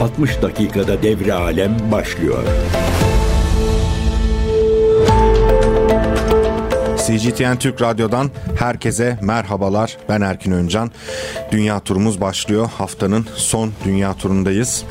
[0.00, 2.42] 60 dakikada devre alem başlıyor.
[7.18, 9.96] CGTN Türk Radyo'dan herkese merhabalar.
[10.08, 10.90] Ben Erkin Öncan.
[11.52, 12.70] Dünya turumuz başlıyor.
[12.78, 14.84] Haftanın son dünya turundayız.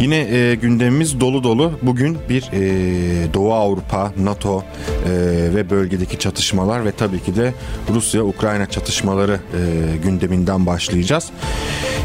[0.00, 1.72] Yine e, gündemimiz dolu dolu.
[1.82, 5.10] Bugün bir e, Doğu Avrupa, NATO e,
[5.54, 7.54] ve bölgedeki çatışmalar ve tabii ki de
[7.94, 11.30] Rusya-Ukrayna çatışmaları e, gündeminden başlayacağız.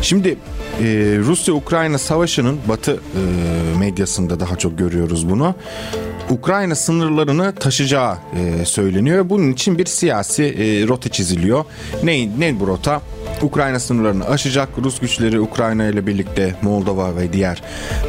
[0.02, 0.85] Şimdi e,
[1.20, 5.55] Rusya-Ukrayna savaşının Batı e, medyasında daha çok görüyoruz bunu.
[6.30, 9.30] Ukrayna sınırlarını taşıyacağı e, söyleniyor.
[9.30, 11.66] Bunun için bir siyasi e, rota çiziliyor.
[12.04, 13.02] Ne, ne bu rota?
[13.41, 14.70] Ukrayna sınırlarını aşacak.
[14.84, 17.63] Rus güçleri Ukrayna ile birlikte Moldova ve diğer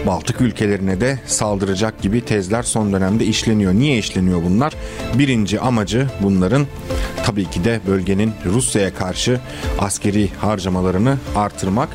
[0.06, 3.74] Baltık ülkelerine de saldıracak gibi tezler son dönemde işleniyor.
[3.74, 4.74] Niye işleniyor bunlar?
[5.14, 6.66] Birinci amacı bunların
[7.26, 9.40] tabii ki de bölgenin Rusya'ya karşı
[9.78, 11.88] askeri harcamalarını artırmak.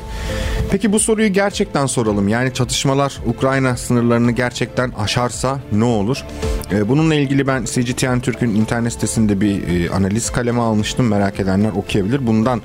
[0.70, 2.28] Peki bu soruyu gerçekten soralım.
[2.28, 6.24] Yani çatışmalar Ukrayna sınırlarını gerçekten aşarsa ne olur?
[6.72, 11.08] Ee, bununla ilgili ben CGTN Türk'ün internet sitesinde bir e, analiz kaleme almıştım.
[11.08, 12.26] Merak edenler okuyabilir.
[12.26, 12.62] Bundan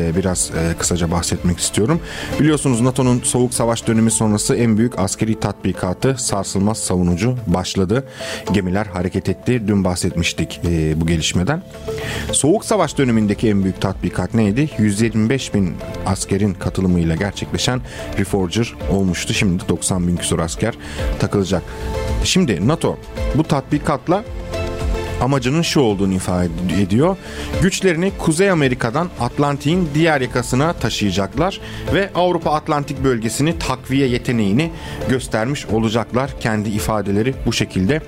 [0.00, 2.00] e, biraz e, kısaca bahsetmek istiyorum.
[2.40, 8.04] Biliyorsunuz NATO'nun soğuk savaş dönemi sonrası en büyük askeri tatbikatı sarsılmaz savunucu başladı.
[8.52, 9.62] Gemiler hareket etti.
[9.68, 10.60] Dün bahsetmiştik
[10.96, 11.62] bu gelişmeden.
[12.32, 14.70] Soğuk savaş dönemindeki en büyük tatbikat neydi?
[14.78, 15.74] 125 bin
[16.06, 17.80] askerin katılımıyla gerçekleşen
[18.18, 19.34] Reforger olmuştu.
[19.34, 20.74] Şimdi 90 bin küsur asker
[21.18, 21.62] takılacak.
[22.24, 22.98] Şimdi NATO
[23.34, 24.24] bu tatbikatla
[25.20, 27.16] amacının şu olduğunu ifade ediyor.
[27.62, 31.60] Güçlerini Kuzey Amerika'dan Atlantik'in diğer yakasına taşıyacaklar
[31.94, 34.70] ve Avrupa Atlantik bölgesini takviye yeteneğini
[35.08, 36.30] göstermiş olacaklar.
[36.40, 38.00] Kendi ifadeleri bu şekilde.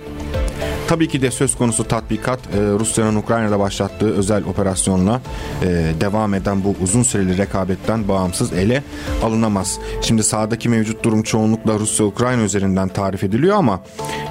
[0.88, 5.20] Tabii ki de söz konusu tatbikat e, Rusya'nın Ukrayna'da başlattığı özel operasyonla
[5.62, 5.66] e,
[6.00, 8.82] devam eden bu uzun süreli rekabetten bağımsız ele
[9.22, 9.78] alınamaz.
[10.02, 13.82] Şimdi sahadaki mevcut durum çoğunlukla Rusya-Ukrayna üzerinden tarif ediliyor ama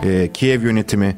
[0.03, 1.15] e, Kiev yönetimi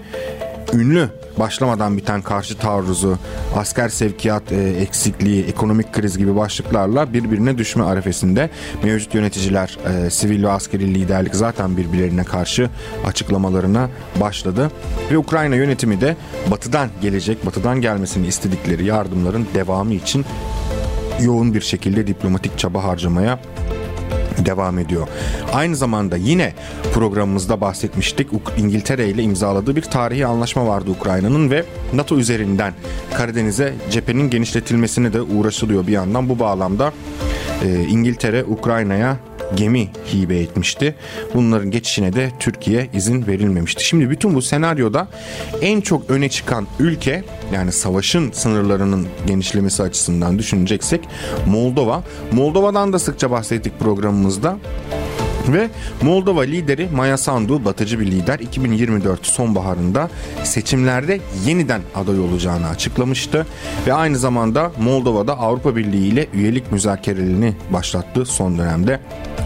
[0.73, 3.17] ünlü başlamadan biten karşı taarruzu,
[3.55, 8.49] asker sevkiyat e, eksikliği, ekonomik kriz gibi başlıklarla birbirine düşme arefesinde
[8.83, 12.69] mevcut yöneticiler, e, sivil ve askeri liderlik zaten birbirlerine karşı
[13.05, 13.89] açıklamalarına
[14.21, 14.71] başladı.
[15.11, 16.15] Ve Ukrayna yönetimi de
[16.51, 20.25] batıdan gelecek, batıdan gelmesini istedikleri yardımların devamı için
[21.21, 23.39] yoğun bir şekilde diplomatik çaba harcamaya
[24.45, 25.07] devam ediyor.
[25.53, 26.53] Aynı zamanda yine
[26.93, 28.27] programımızda bahsetmiştik.
[28.57, 32.73] İngiltere ile imzaladığı bir tarihi anlaşma vardı Ukrayna'nın ve NATO üzerinden
[33.13, 36.29] Karadeniz'e cephenin genişletilmesine de uğraşılıyor bir yandan.
[36.29, 36.93] Bu bağlamda
[37.63, 39.17] e, İngiltere Ukrayna'ya
[39.55, 40.95] gemi hibe etmişti.
[41.33, 43.85] Bunların geçişine de Türkiye izin verilmemişti.
[43.85, 45.07] Şimdi bütün bu senaryoda
[45.61, 51.01] en çok öne çıkan ülke yani savaşın sınırlarının genişlemesi açısından düşüneceksek
[51.47, 52.03] Moldova.
[52.31, 54.57] Moldova'dan da sıkça bahsettik programımızda.
[55.47, 55.69] Ve
[56.01, 60.09] Moldova lideri Maya Sandu, batıcı bir lider 2024 sonbaharında
[60.43, 63.47] seçimlerde yeniden aday olacağını açıklamıştı.
[63.87, 68.99] Ve aynı zamanda Moldova'da Avrupa Birliği ile üyelik müzakerelerini başlattı son dönemde.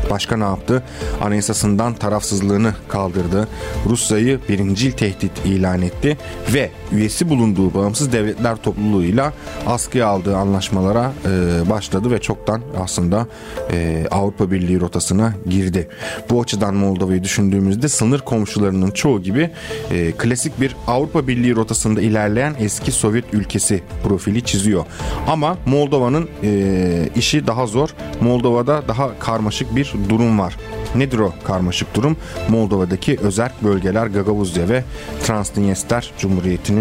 [0.09, 0.83] Başka ne yaptı?
[1.21, 3.47] Anayasasından tarafsızlığını kaldırdı.
[3.85, 6.17] Rusya'yı birincil tehdit ilan etti
[6.53, 9.33] ve üyesi bulunduğu bağımsız devletler topluluğuyla
[9.67, 13.27] askıya aldığı anlaşmalara e, başladı ve çoktan aslında
[13.71, 15.87] e, Avrupa Birliği rotasına girdi.
[16.29, 19.49] Bu açıdan Moldova'yı düşündüğümüzde sınır komşularının çoğu gibi
[19.91, 24.85] e, klasik bir Avrupa Birliği rotasında ilerleyen eski Sovyet ülkesi profili çiziyor.
[25.27, 27.89] Ama Moldova'nın e, işi daha zor.
[28.21, 30.57] Moldova'da daha karmaşık bir durum var.
[30.95, 32.17] Nedir o karmaşık durum?
[32.49, 34.83] Moldova'daki özel bölgeler Gagavuzya ve
[35.23, 36.76] Transnistria Cumhuriyeti'nin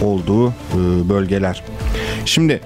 [0.00, 0.52] olduğu e,
[1.08, 1.62] bölgeler.
[2.24, 2.60] Şimdi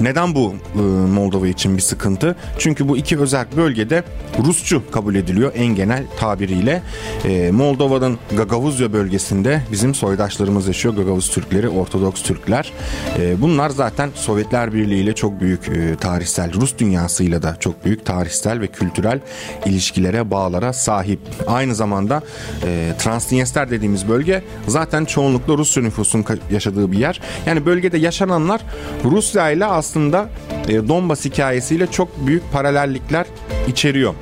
[0.00, 0.78] neden bu e,
[1.08, 2.36] Moldova için bir sıkıntı?
[2.58, 4.02] Çünkü bu iki özel bölgede
[4.44, 6.82] Rusçu kabul ediliyor en genel tabiriyle.
[7.24, 10.94] E, Moldova'nın Gagavuzya bölgesinde bizim soydaşlarımız yaşıyor.
[10.94, 12.72] Gagavuz Türkleri, Ortodoks Türkler.
[13.18, 18.06] E, bunlar zaten Sovyetler Birliği ile çok büyük e, tarihsel, Rus dünyasıyla da çok büyük
[18.06, 19.20] tarihsel ve kültürel
[19.66, 21.20] ilişkilere, bağlara sahip.
[21.46, 22.22] Aynı zamanda
[22.66, 27.20] e, Transnistria dediğimiz bölge zaten çoğunlukla Rusya nüfusun yaşadığı bir yer.
[27.46, 28.60] Yani bölgede yaşananlar
[29.04, 30.28] Rusya ile aslında aslında
[30.68, 33.26] e, Donbas hikayesiyle çok büyük paralellikler
[33.68, 34.14] içeriyor.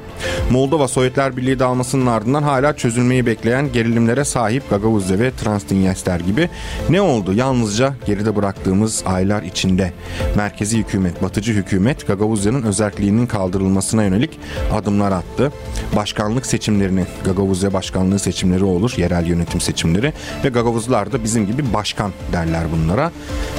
[0.50, 6.50] Moldova Sovyetler Birliği dağılmasının ardından hala çözülmeyi bekleyen gerilimlere sahip Gagavuzya ve Transdinyester gibi
[6.90, 7.32] ne oldu?
[7.32, 9.92] Yalnızca geride bıraktığımız aylar içinde
[10.36, 14.38] merkezi hükümet, batıcı hükümet Gagavuzya'nın özelliğinin kaldırılmasına yönelik
[14.72, 15.52] adımlar attı.
[15.96, 20.12] Başkanlık seçimlerini, Gagavuzya başkanlığı seçimleri olur, yerel yönetim seçimleri
[20.44, 23.12] ve Gagavuzlar da bizim gibi başkan derler bunlara.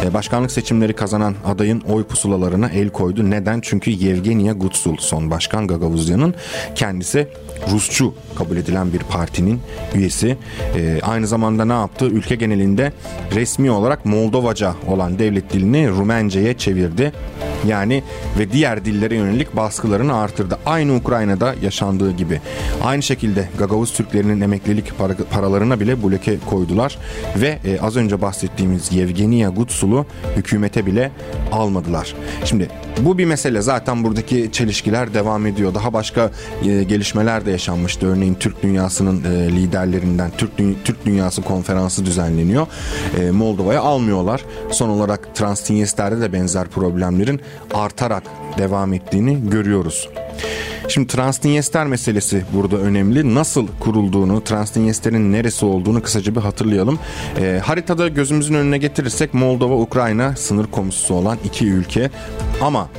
[0.05, 3.29] E, başkanlık seçimleri kazanan adayın oy pusulalarına el koydu.
[3.29, 3.59] Neden?
[3.61, 6.35] Çünkü Yevgenia Gutsul son başkan Gagavuzya'nın
[6.77, 7.27] kendisi
[7.71, 9.61] Rusçu kabul edilen bir partinin
[9.95, 10.37] üyesi.
[10.75, 12.05] E, aynı zamanda ne yaptı?
[12.05, 12.93] Ülke genelinde
[13.35, 17.11] resmi olarak Moldovaca olan devlet dilini Rumence'ye çevirdi.
[17.67, 18.03] Yani
[18.39, 20.57] ve diğer dillere yönelik baskılarını artırdı.
[20.65, 22.41] Aynı Ukrayna'da yaşandığı gibi.
[22.83, 26.97] Aynı şekilde Gagavuz Türklerinin emeklilik para, paralarına bile bloke koydular
[27.35, 31.11] ve e, az önce bahsettiğimiz Yevgenia Gutsul'u hükümete bile
[31.51, 32.13] almadılar.
[32.45, 35.73] Şimdi bu bir mesele zaten buradaki çelişkiler devam ediyor.
[35.73, 36.31] Daha başka
[36.65, 38.07] e, gelişmeler de yaşanmıştı.
[38.07, 40.51] Örneğin Türk dünyasının e, liderlerinden Türk
[40.85, 42.67] Türk Dünyası konferansı düzenleniyor.
[43.19, 44.41] E, Moldova'ya almıyorlar.
[44.71, 47.41] Son olarak Transdinyester'de de benzer problemlerin
[47.73, 48.23] artarak
[48.57, 50.09] devam ettiğini görüyoruz.
[50.87, 53.35] Şimdi Transdinyester meselesi burada önemli.
[53.35, 56.99] Nasıl kurulduğunu, Transdinyester'in neresi olduğunu kısaca bir hatırlayalım.
[57.41, 62.09] E, haritada gözümüzün önüne getirirsek Moldova, Ukrayna sınır komşusu olan iki ülke.
[62.61, 62.89] Ama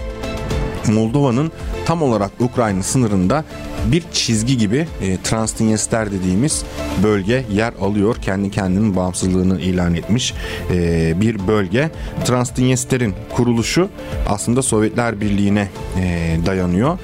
[0.88, 1.52] Moldova'nın
[1.87, 3.44] tam olarak Ukrayna sınırında
[3.93, 6.64] bir çizgi gibi e, Transdinyester dediğimiz
[7.02, 8.17] bölge yer alıyor.
[8.23, 10.35] Kendi kendinin bağımsızlığını ilan etmiş
[10.73, 11.90] e, bir bölge.
[12.25, 13.88] Transdinyester'in kuruluşu
[14.29, 15.69] aslında Sovyetler Birliği'ne
[16.00, 16.99] e, dayanıyor.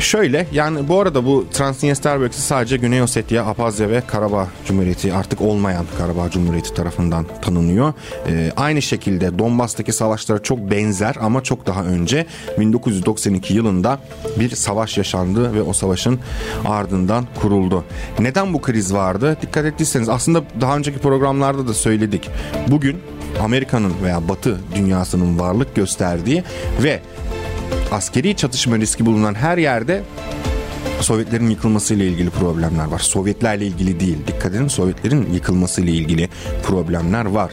[0.00, 5.40] Şöyle yani bu arada bu Transnistria bölgesi sadece Güney Ossetya, Abhazya ve Karabağ Cumhuriyeti artık
[5.40, 7.92] olmayan Karabağ Cumhuriyeti tarafından tanınıyor.
[8.28, 12.26] Ee, aynı şekilde Donbas'taki savaşlara çok benzer ama çok daha önce
[12.58, 13.98] 1992 yılında
[14.40, 16.20] bir savaş yaşandı ve o savaşın
[16.64, 17.84] ardından kuruldu.
[18.18, 19.36] Neden bu kriz vardı?
[19.42, 22.30] Dikkat ettiyseniz aslında daha önceki programlarda da söyledik.
[22.68, 22.98] Bugün
[23.42, 26.44] Amerika'nın veya Batı dünyasının varlık gösterdiği
[26.82, 27.00] ve
[27.92, 30.02] askeri çatışma riski bulunan her yerde
[31.00, 32.98] Sovyetlerin yıkılmasıyla ilgili problemler var.
[32.98, 34.18] Sovyetlerle ilgili değil.
[34.26, 36.28] Dikkat edin Sovyetlerin yıkılmasıyla ilgili
[36.62, 37.50] problemler var.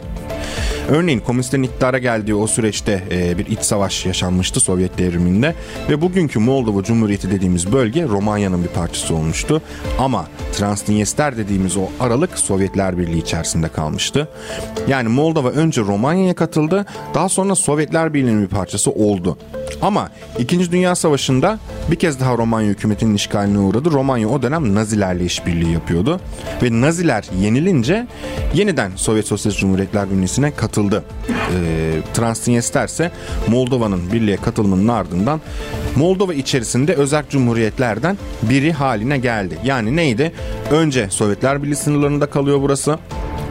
[0.88, 5.54] Örneğin komünistlerin iktidara geldiği o süreçte e, bir iç savaş yaşanmıştı Sovyet devriminde
[5.90, 9.62] ve bugünkü Moldova Cumhuriyeti dediğimiz bölge Romanya'nın bir parçası olmuştu.
[9.98, 14.28] Ama Transnistria dediğimiz o aralık Sovyetler Birliği içerisinde kalmıştı.
[14.88, 19.38] Yani Moldova önce Romanya'ya katıldı, daha sonra Sovyetler Birliği'nin bir parçası oldu.
[19.82, 20.08] Ama
[20.38, 20.72] 2.
[20.72, 21.58] Dünya Savaşı'nda
[21.90, 23.90] bir kez daha Romanya hükümetinin işgaline uğradı.
[23.90, 26.20] Romanya o dönem Nazilerle işbirliği yapıyordu.
[26.62, 28.06] Ve Naziler yenilince
[28.54, 31.04] yeniden Sovyet Sosyalist Cumhuriyetler Birliği'ne katıldı.
[31.28, 33.10] E, Transnistria ise
[33.48, 35.40] Moldova'nın birliğe katılımının ardından
[35.96, 39.58] Moldova içerisinde özerk cumhuriyetlerden biri haline geldi.
[39.64, 40.32] Yani neydi?
[40.70, 42.98] Önce Sovyetler Birliği sınırlarında kalıyor burası.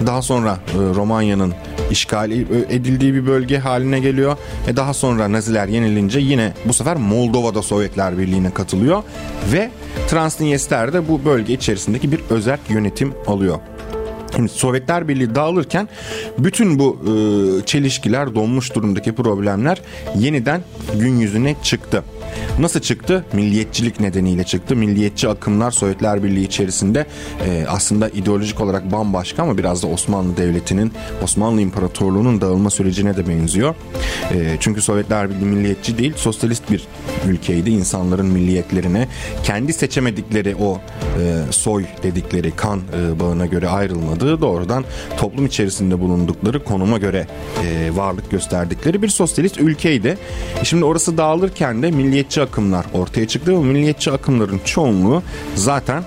[0.08, 1.54] Daha sonra e, Romanya'nın
[1.94, 4.38] işgal edildiği bir bölge haline geliyor.
[4.68, 9.04] E daha sonra Naziler yenilince yine bu sefer Moldova'da Sovyetler Birliği'ne katılıyor
[9.52, 9.72] ve
[10.08, 13.60] Transnistria de bu bölge içerisindeki bir özel yönetim alıyor.
[14.36, 15.90] Şimdi Sovyetler Birliği dağılırken
[16.38, 19.82] bütün bu e, çelişkiler, donmuş durumdaki problemler
[20.16, 20.62] yeniden
[21.00, 22.04] gün yüzüne çıktı.
[22.60, 23.26] Nasıl çıktı?
[23.34, 24.76] Milliyetçilik nedeniyle çıktı.
[24.76, 27.06] Milliyetçi akımlar Sovyetler Birliği içerisinde
[27.46, 30.92] e, aslında ideolojik olarak bambaşka ama biraz da Osmanlı Devleti'nin,
[31.24, 33.76] Osmanlı İmparatorluğu'nun dağılma sürecine de benziyor.
[34.34, 36.88] E, çünkü Sovyetler Birliği milliyetçi değil, sosyalist bir
[37.28, 37.70] ülkeydi.
[37.70, 39.08] İnsanların milliyetlerine
[39.44, 40.82] kendi seçemedikleri o
[41.20, 44.86] e, soy dedikleri kan e, bağına göre ayrılmadığı doğrudan
[45.18, 47.28] toplum içerisinde bulundukları konuma göre
[47.66, 50.18] e, varlık gösterdikleri bir sosyalist ülkeydi.
[50.62, 53.54] E, şimdi orası dağılırken de milliyetçi akımlar ortaya çıktı.
[53.54, 55.24] Bu milliyetçi akımların çoğunluğu
[55.56, 56.04] zaten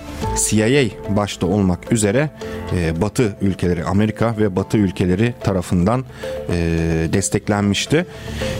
[0.48, 2.30] CIA başta olmak üzere
[2.76, 6.04] e, Batı ülkeleri, Amerika ve Batı ülkeleri tarafından
[6.48, 6.54] e,
[7.12, 8.06] desteklenmişti.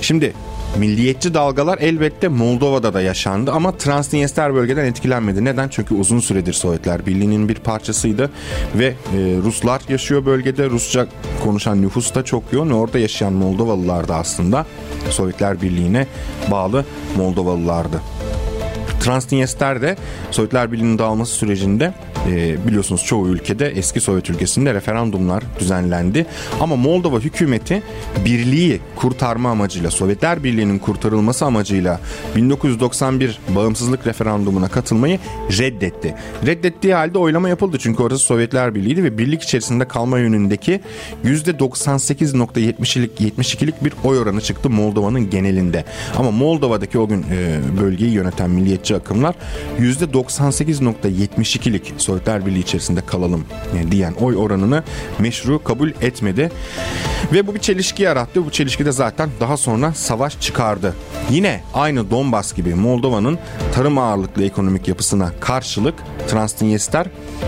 [0.01, 0.33] Şimdi
[0.79, 5.45] Milliyetçi dalgalar elbette Moldova'da da yaşandı ama Transnistria bölgeden etkilenmedi.
[5.45, 5.69] Neden?
[5.69, 8.31] Çünkü uzun süredir Sovyetler Birliği'nin bir parçasıydı
[8.75, 8.95] ve e,
[9.45, 10.71] Ruslar yaşıyor bölgede.
[10.71, 11.07] Rusça
[11.45, 12.71] konuşan nüfus da çok yoğun.
[12.71, 14.67] Orada yaşayan Moldovalılar da aslında
[15.11, 16.07] Sovyetler Birliği'ne
[16.51, 16.85] bağlı
[17.17, 18.01] Moldovalılardı.
[19.01, 19.97] Transnistria de
[20.31, 21.95] Sovyetler Birliği'nin dağılması sürecinde
[22.31, 26.27] e, biliyorsunuz çoğu ülkede eski Sovyet ülkesinde referandumlar düzenlendi.
[26.61, 27.83] Ama Moldova hükümeti
[28.25, 32.01] birliği kurtarma amacıyla Sovyetler Birliği'nin kurtarılması amacıyla
[32.37, 35.19] 1991 bağımsızlık referandumuna katılmayı
[35.59, 36.15] reddetti.
[36.47, 40.81] Reddettiği halde oylama yapıldı çünkü orası Sovyetler Birliği'ydi ve birlik içerisinde kalma yönündeki
[41.25, 45.85] %98.72'lik 72'lik bir oy oranı çıktı Moldova'nın genelinde.
[46.19, 49.35] Ama Moldova'daki o gün e, bölgeyi yöneten milliyetçi akımlar
[49.81, 52.16] %98.72'lik Sovyetler
[52.47, 53.45] Birliği içerisinde kalalım
[53.91, 54.83] diyen oy oranını
[55.19, 56.51] meşru kabul etmedi.
[57.33, 58.47] Ve bu bir çelişki yarattı.
[58.47, 60.95] Bu çelişki de zaten daha sonra savaş çıkardı.
[61.31, 63.39] Yine aynı Donbas gibi Moldova'nın
[63.75, 65.95] tarım ağırlıklı ekonomik yapısına karşılık
[66.29, 67.05] Transnistria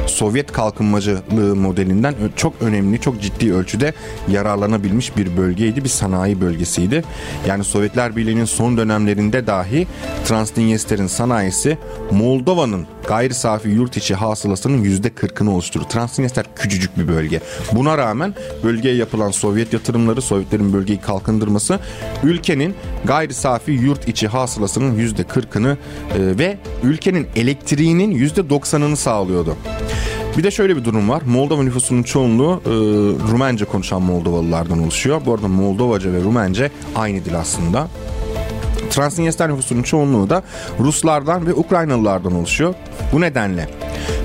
[0.07, 3.93] Sovyet kalkınmacılığı modelinden çok önemli, çok ciddi ölçüde
[4.29, 7.05] yararlanabilmiş bir bölgeydi, bir sanayi bölgesiydi.
[7.47, 9.87] Yani Sovyetler Birliği'nin son dönemlerinde dahi
[10.25, 11.79] Transnistria'nın sanayisi
[12.11, 14.15] Moldova'nın gayri safi yurt içi
[14.49, 15.85] hasılasının %40'ını oluşturur.
[15.85, 17.41] Transnistria küçücük bir bölge.
[17.73, 21.79] Buna rağmen bölgeye yapılan Sovyet yatırımları, Sovyetlerin bölgeyi kalkındırması
[22.23, 22.75] ülkenin
[23.05, 25.77] gayri safi yurt içi hasılasının %40'ını e,
[26.39, 29.57] ve ülkenin elektriğinin %90'ını sağlıyordu.
[30.39, 31.23] Bir de şöyle bir durum var.
[31.27, 32.71] Moldova nüfusunun çoğunluğu e,
[33.33, 35.21] Rumence konuşan Moldovalılardan oluşuyor.
[35.27, 37.89] Bu arada Moldovaca ve Rumence aynı dil aslında.
[38.91, 40.43] Transnistria nüfusunun çoğunluğu da
[40.81, 42.75] Ruslardan ve Ukraynalılardan oluşuyor.
[43.13, 43.69] Bu nedenle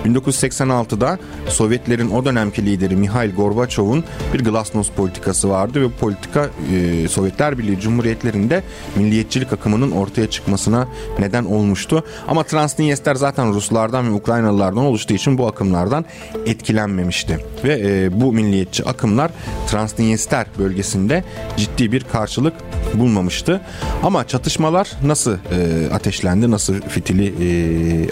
[0.05, 1.17] 1986'da
[1.47, 4.03] Sovyetlerin o dönemki lideri Mihail Gorbaçov'un
[4.33, 8.63] bir glasnost politikası vardı ve bu politika e, Sovyetler Birliği Cumhuriyetlerinde
[8.95, 10.87] milliyetçilik akımının ortaya çıkmasına
[11.19, 12.03] neden olmuştu.
[12.27, 16.05] Ama Transnistria zaten Ruslardan ve Ukraynalılardan oluştuğu için bu akımlardan
[16.45, 17.39] etkilenmemişti.
[17.63, 19.31] Ve e, bu milliyetçi akımlar
[19.67, 21.23] Transnistria bölgesinde
[21.57, 22.53] ciddi bir karşılık
[22.93, 23.61] bulmamıştı.
[24.03, 27.33] Ama çatışmalar nasıl e, ateşlendi, nasıl fitili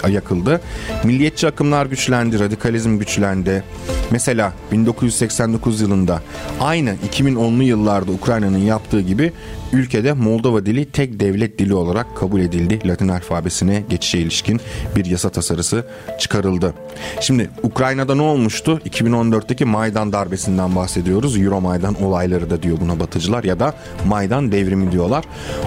[0.06, 0.60] e, yakıldı?
[1.04, 3.64] Milliyetçi akımlar güçlendi, radikalizm güçlendi.
[4.10, 6.22] Mesela 1989 yılında
[6.60, 9.32] aynı 2010'lu yıllarda Ukrayna'nın yaptığı gibi
[9.72, 12.88] ülkede Moldova dili tek devlet dili olarak kabul edildi.
[12.88, 14.60] Latin alfabesine geçişe ilişkin
[14.96, 15.86] bir yasa tasarısı
[16.18, 16.74] çıkarıldı.
[17.20, 18.80] Şimdi Ukrayna'da ne olmuştu?
[18.86, 21.38] 2014'teki Maydan darbesinden bahsediyoruz.
[21.38, 23.74] Euro Maydan olayları da diyor buna batıcılar ya da
[24.06, 25.24] Maydan devrimi diyorlar.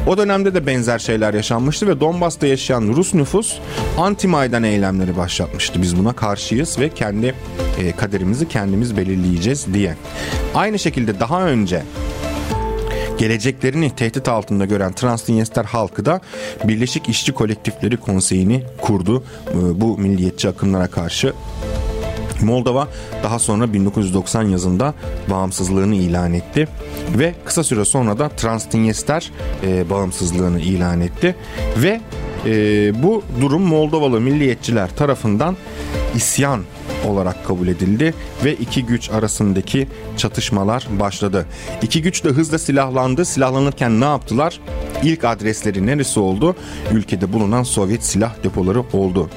[0.08, 3.58] O dönemde de benzer şeyler yaşanmıştı ve Donbas'ta yaşayan Rus nüfus
[3.98, 5.82] anti Maydan eylemleri başlatmıştı.
[5.82, 7.36] Biz buna karşıyız ve kendi
[7.80, 9.96] e, kaderimizi kendimiz belirleyeceğiz diye.
[10.56, 11.84] Aynı şekilde daha önce
[13.18, 16.22] geleceklerini tehdit altında gören Transnistria halkı da
[16.64, 21.34] Birleşik İşçi Kolektifleri Konseyi'ni kurdu e, bu milliyetçi akımlara karşı.
[22.42, 22.88] Moldova
[23.24, 24.94] daha sonra 1990 yazında
[25.30, 26.68] bağımsızlığını ilan etti
[27.18, 29.20] ve kısa süre sonra da Transnistria
[29.64, 31.36] e, bağımsızlığını ilan etti
[31.78, 32.02] ve
[32.46, 35.58] e, bu durum Moldovalı milliyetçiler tarafından
[36.16, 36.62] isyan
[37.06, 38.14] olarak kabul edildi
[38.46, 41.46] ve iki güç arasındaki çatışmalar başladı.
[41.82, 43.26] İki güç de hızla silahlandı.
[43.26, 44.60] Silahlanırken ne yaptılar?
[45.04, 46.56] İlk adresleri neresi oldu?
[46.92, 49.30] Ülkede bulunan Sovyet silah depoları oldu.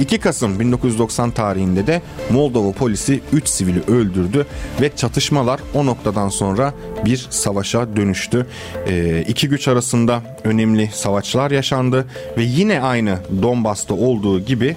[0.00, 4.46] 2 Kasım 1990 tarihinde de Moldova polisi 3 sivili öldürdü
[4.80, 6.74] ve çatışmalar o noktadan sonra
[7.04, 8.46] bir savaşa dönüştü.
[8.86, 14.76] E, iki güç arasında önemli savaşlar yaşandı ve yine aynı Donbas'ta olduğu gibi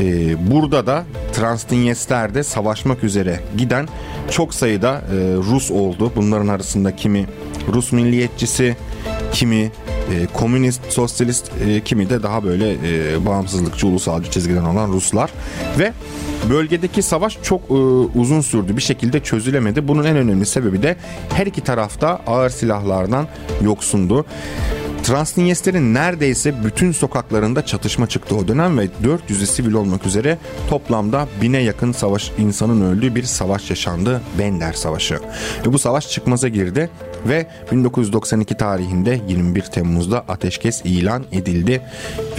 [0.00, 3.88] e, burada da Transnistra'da savaşmak üzere giden
[4.30, 6.12] çok sayıda e, Rus oldu.
[6.16, 7.26] Bunların arasında kimi
[7.72, 8.76] Rus milliyetçisi,
[9.32, 9.72] kimi
[10.10, 15.30] e, komünist, sosyalist, e, kimi de daha böyle e, bağımsızlıkçı, ulusalcı çizgiden olan Ruslar
[15.78, 15.92] ve
[16.50, 17.74] bölgedeki savaş çok e,
[18.18, 18.76] uzun sürdü.
[18.76, 19.88] Bir şekilde çözülemedi.
[19.88, 20.96] Bunun en önemli sebebi de
[21.34, 23.28] her iki tarafta ağır silahlardan
[23.62, 24.26] yoksundu.
[25.02, 30.38] Transnistra'nın neredeyse bütün sokaklarında çatışma çıktı o dönem ve 400'ü sivil olmak üzere
[30.70, 34.20] toplamda bine yakın savaş insanın öldüğü bir savaş yaşandı.
[34.38, 35.18] Bender Savaşı.
[35.66, 36.90] Ve bu savaş çıkmaza girdi
[37.26, 41.80] ve 1992 tarihinde 21 Temmuz'da ateşkes ilan edildi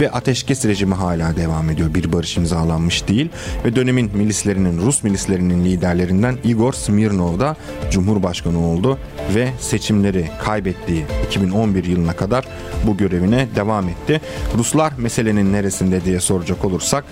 [0.00, 1.94] ve ateşkes rejimi hala devam ediyor.
[1.94, 3.28] Bir barış imzalanmış değil
[3.64, 7.56] ve dönemin milislerinin Rus milislerinin liderlerinden Igor Smirnov da
[7.90, 8.98] Cumhurbaşkanı oldu
[9.34, 12.44] ve seçimleri kaybettiği 2011 yılına kadar
[12.86, 14.20] bu görevine devam etti.
[14.58, 17.04] Ruslar meselenin neresinde diye soracak olursak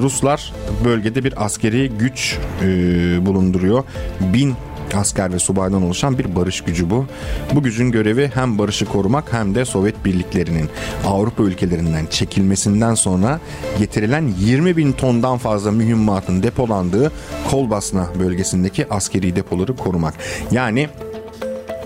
[0.00, 0.52] Ruslar
[0.84, 2.38] bölgede bir askeri güç
[3.26, 3.84] bulunduruyor.
[4.20, 4.54] Bin
[4.94, 7.06] asker ve subaydan oluşan bir barış gücü bu.
[7.54, 10.68] Bu gücün görevi hem barışı korumak hem de Sovyet birliklerinin
[11.06, 13.40] Avrupa ülkelerinden çekilmesinden sonra
[13.78, 17.12] getirilen 20 bin tondan fazla mühimmatın depolandığı
[17.50, 20.14] Kolbasna bölgesindeki askeri depoları korumak.
[20.50, 20.88] Yani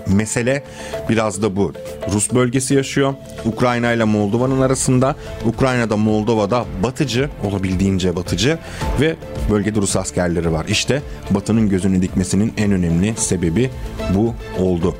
[0.07, 0.63] Mesele
[1.09, 1.73] biraz da bu.
[2.13, 3.13] Rus bölgesi yaşıyor.
[3.45, 5.15] Ukrayna ile Moldova'nın arasında.
[5.45, 8.57] Ukrayna'da Moldova'da batıcı olabildiğince batıcı
[9.01, 9.15] ve
[9.49, 10.65] bölgede Rus askerleri var.
[10.67, 13.69] İşte Batı'nın gözünü dikmesinin en önemli sebebi
[14.15, 14.95] bu oldu.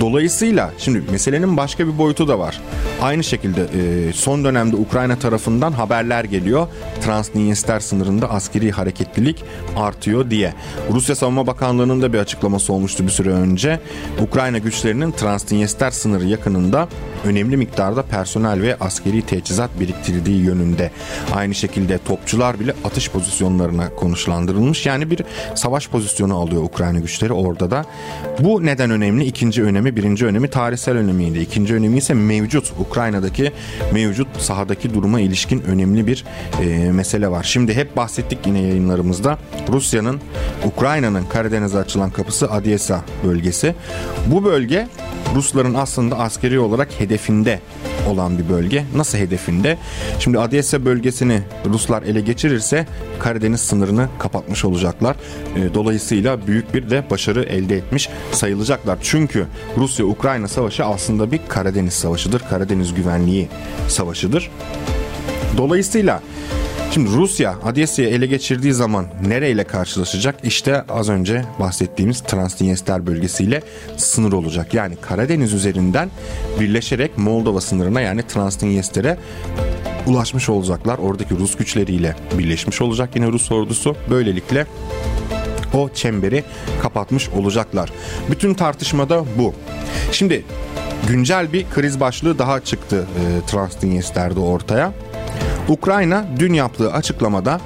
[0.00, 2.60] Dolayısıyla şimdi meselenin başka bir boyutu da var.
[3.02, 6.68] Aynı şekilde e, son dönemde Ukrayna tarafından haberler geliyor.
[7.00, 9.44] Transnistria sınırında askeri hareketlilik
[9.76, 10.54] artıyor diye.
[10.90, 13.80] Rusya Savunma Bakanlığı'nın da bir açıklaması olmuştu bir süre önce.
[14.20, 16.88] Ukrayna güçlerinin Transnistria sınırı yakınında
[17.24, 20.90] önemli miktarda personel ve askeri teçhizat biriktirdiği yönünde.
[21.34, 24.86] Aynı şekilde topçular bile atış pozisyonlarına konuşlandırılmış.
[24.86, 25.20] Yani bir
[25.54, 27.84] savaş pozisyonu alıyor Ukrayna güçleri orada da.
[28.38, 29.24] Bu neden önemli?
[29.24, 29.96] İkinci önemi önemi.
[29.96, 31.38] Birinci önemi tarihsel önemiydi.
[31.38, 33.52] İkinci önemi ise mevcut Ukrayna'daki
[33.92, 36.24] mevcut sahadaki duruma ilişkin önemli bir
[36.62, 37.42] e, mesele var.
[37.42, 40.20] Şimdi hep bahsettik yine yayınlarımızda Rusya'nın
[40.64, 43.74] Ukrayna'nın Karadeniz'e açılan kapısı Odessa bölgesi.
[44.26, 44.88] Bu bölge
[45.34, 47.60] Rusların aslında askeri olarak hedefinde
[48.08, 48.84] olan bir bölge.
[48.96, 49.78] Nasıl hedefinde?
[50.18, 52.86] Şimdi Odessa bölgesini Ruslar ele geçirirse
[53.18, 55.16] Karadeniz sınırını kapatmış olacaklar.
[55.56, 58.98] E, dolayısıyla büyük bir de başarı elde etmiş sayılacaklar.
[59.02, 62.42] Çünkü Rusya-Ukrayna savaşı aslında bir Karadeniz savaşıdır.
[62.50, 63.48] Karadeniz güvenliği
[63.88, 64.50] savaşıdır.
[65.56, 66.22] Dolayısıyla
[66.94, 70.34] Şimdi Rusya Odessa'yı ele geçirdiği zaman nereyle karşılaşacak?
[70.44, 73.62] İşte az önce bahsettiğimiz Transnistria bölgesiyle
[73.96, 74.74] sınır olacak.
[74.74, 76.10] Yani Karadeniz üzerinden
[76.60, 79.16] birleşerek Moldova sınırına yani Transnistria'ya
[80.06, 80.98] ulaşmış olacaklar.
[80.98, 83.96] Oradaki Rus güçleriyle birleşmiş olacak yine Rus ordusu.
[84.10, 84.66] Böylelikle
[85.74, 86.44] o çemberi
[86.82, 87.92] kapatmış olacaklar.
[88.30, 89.54] Bütün tartışmada bu.
[90.12, 90.44] Şimdi
[91.08, 94.92] güncel bir kriz başlığı daha çıktı e, Transnistria'da ortaya.
[95.68, 97.60] Ukrayna dün yaptığı açıklamada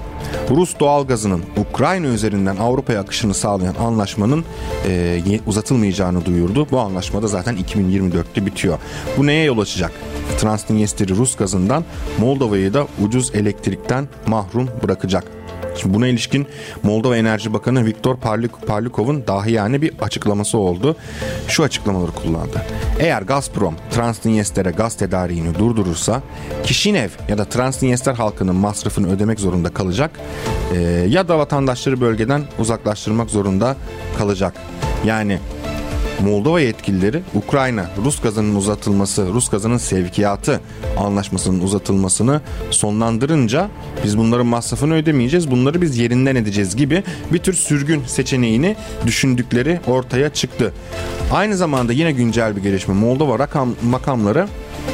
[0.51, 4.45] Rus doğalgazının Ukrayna üzerinden Avrupa'ya akışını sağlayan anlaşmanın
[4.89, 6.67] e, uzatılmayacağını duyurdu.
[6.71, 8.79] Bu anlaşmada zaten 2024'te bitiyor.
[9.19, 9.93] Bu neye yol açacak?
[10.39, 11.85] Transnistria Rus gazından
[12.19, 15.36] Moldova'yı da ucuz elektrikten mahrum bırakacak.
[15.77, 16.47] Şimdi buna ilişkin
[16.83, 20.97] Moldova Enerji Bakanı Viktor Parlik Parlikov'un dahi yani bir açıklaması oldu.
[21.49, 22.63] Şu açıklamaları kullandı.
[22.99, 26.23] Eğer Gazprom Transnistr'e gaz tedariğini durdurursa
[26.65, 30.11] Kişinev ya da Transnistr halkının masrafını ödemek zorunda kalacak
[30.75, 30.79] e,
[31.09, 33.77] ya da vatandaşları bölgeden uzaklaştırmak zorunda
[34.19, 34.55] kalacak.
[35.05, 35.39] Yani
[36.25, 40.61] Moldova yetkilileri Ukrayna Rus gazının uzatılması, Rus gazının sevkiyatı
[40.99, 43.69] anlaşmasının uzatılmasını sonlandırınca
[44.05, 45.51] biz bunların masrafını ödemeyeceğiz.
[45.51, 50.73] Bunları biz yerinden edeceğiz gibi bir tür sürgün seçeneğini düşündükleri ortaya çıktı.
[51.33, 54.49] Aynı zamanda yine güncel bir gelişme Moldova rakam makamları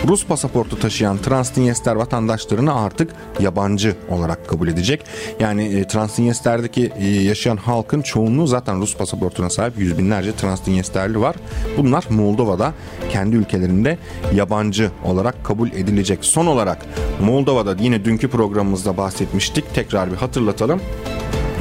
[0.08, 5.04] Rus pasaportu taşıyan Transnistria vatandaşlarını artık yabancı olarak kabul edecek.
[5.40, 11.37] Yani e, Transnistria'daki e, yaşayan halkın çoğunluğu zaten Rus pasaportuna sahip yüz binlerce Transnistria'lı var.
[11.78, 12.72] Bunlar Moldova'da
[13.11, 13.99] kendi ülkelerinde
[14.34, 16.18] yabancı olarak kabul edilecek.
[16.25, 16.87] Son olarak
[17.20, 19.75] Moldova'da yine dünkü programımızda bahsetmiştik.
[19.75, 20.80] Tekrar bir hatırlatalım.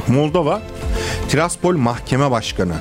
[0.08, 0.62] Moldova
[1.28, 2.74] Tiraspol Mahkeme Başkanı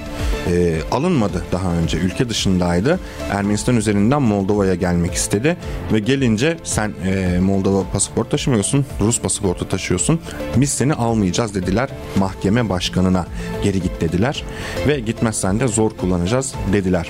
[0.48, 1.98] e, alınmadı daha önce.
[1.98, 3.00] Ülke dışındaydı.
[3.32, 5.58] Ermenistan üzerinden Moldova'ya gelmek istedi
[5.94, 10.20] ve gelince sen e, Moldova pasaport taşımıyorsun, Rus pasaportu taşıyorsun.
[10.56, 13.26] Biz seni almayacağız dediler mahkeme başkanına.
[13.64, 14.44] Geri git dediler
[14.88, 17.10] ve gitmezsen de zor kullanacağız dediler.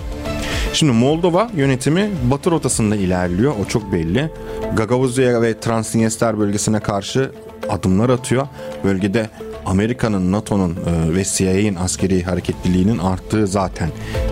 [0.74, 3.54] Şimdi Moldova yönetimi batı rotasında ilerliyor.
[3.66, 4.30] O çok belli.
[4.74, 7.32] Gagavuzya ve Transnistria bölgesine karşı
[7.70, 8.48] adımlar atıyor.
[8.84, 9.30] Bölgede
[9.65, 13.89] Amerika'nın, NATO'nun e, ve CIA'nin askeri hareketliliğinin arttığı zaten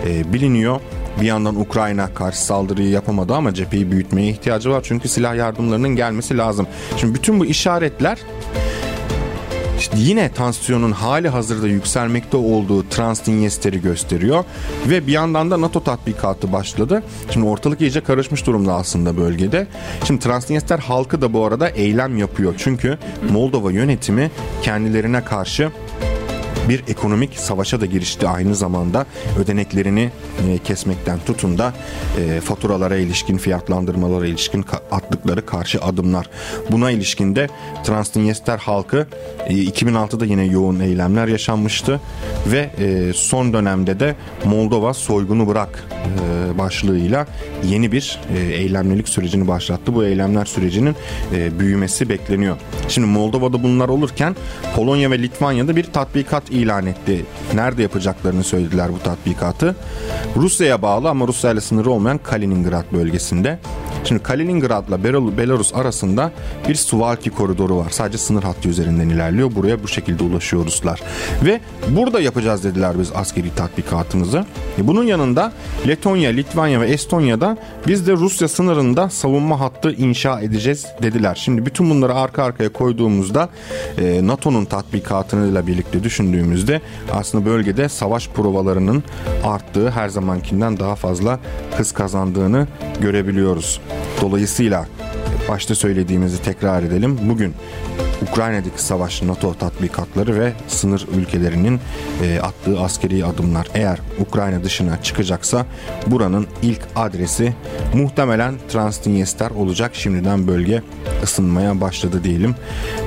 [0.07, 0.81] e, biliniyor.
[1.21, 4.81] Bir yandan Ukrayna karşı saldırıyı yapamadı ama cepheyi büyütmeye ihtiyacı var.
[4.83, 6.67] Çünkü silah yardımlarının gelmesi lazım.
[6.97, 8.17] Şimdi bütün bu işaretler
[9.79, 14.43] işte yine tansiyonun hali hazırda yükselmekte olduğu Transnistri gösteriyor
[14.89, 17.03] ve bir yandan da NATO tatbikatı başladı.
[17.31, 19.67] Şimdi ortalık iyice karışmış durumda aslında bölgede.
[20.03, 22.53] Şimdi Transnistri halkı da bu arada eylem yapıyor.
[22.57, 22.97] Çünkü
[23.31, 25.71] Moldova yönetimi kendilerine karşı
[26.69, 29.05] bir ekonomik savaşa da girişti aynı zamanda
[29.39, 30.11] ödeneklerini
[30.47, 31.73] e, kesmekten tutun da
[32.19, 36.29] e, faturalara ilişkin fiyatlandırmalara ilişkin attıkları karşı adımlar.
[36.71, 37.47] Buna ilişkin de
[37.83, 39.07] Transnistria halkı
[39.47, 42.01] e, 2006'da yine yoğun eylemler yaşanmıştı
[42.47, 47.27] ve e, son dönemde de Moldova soygunu bırak e, başlığıyla
[47.63, 49.95] yeni bir e, eylemlilik sürecini başlattı.
[49.95, 50.95] Bu eylemler sürecinin
[51.35, 52.57] e, büyümesi bekleniyor.
[52.87, 54.35] Şimdi Moldova'da bunlar olurken
[54.75, 57.25] Polonya ve Litvanya'da bir tatbikat ilan etti.
[57.53, 59.75] Nerede yapacaklarını söylediler bu tatbikatı.
[60.35, 63.59] Rusya'ya bağlı ama Rusya ile sınırı olmayan Kaliningrad bölgesinde.
[64.03, 65.03] Şimdi Kaliningrad'la
[65.37, 66.31] Belarus arasında
[66.69, 67.89] bir Suvalki koridoru var.
[67.89, 69.55] Sadece sınır hattı üzerinden ilerliyor.
[69.55, 71.01] Buraya bu şekilde ulaşıyor Ruslar.
[71.45, 71.59] Ve
[71.89, 74.45] burada yapacağız dediler biz askeri tatbikatımızı.
[74.77, 75.51] E, bunun yanında
[75.87, 77.57] Letonya, Litvanya ve Estonya'da
[77.87, 81.35] biz de Rusya sınırında savunma hattı inşa edeceğiz dediler.
[81.35, 83.49] Şimdi bütün bunları arka arkaya koyduğumuzda
[83.97, 86.81] e, NATO'nun tatbikatıyla birlikte düşündüğümüzde
[87.11, 89.03] aslında bölgede savaş provalarının
[89.43, 91.39] arttığı her zamankinden daha fazla
[91.77, 92.67] hız kazandığını
[93.01, 93.81] görebiliyoruz.
[94.21, 94.87] Dolayısıyla
[95.49, 97.19] başta söylediğimizi tekrar edelim.
[97.21, 97.55] Bugün
[98.21, 101.79] Ukrayna'daki savaş, NATO tatbikatları ve sınır ülkelerinin
[102.23, 105.65] e, attığı askeri adımlar eğer Ukrayna dışına çıkacaksa
[106.07, 107.53] buranın ilk adresi
[107.93, 109.91] muhtemelen Transnistria olacak.
[109.93, 110.81] Şimdiden bölge
[111.23, 112.55] ısınmaya başladı diyelim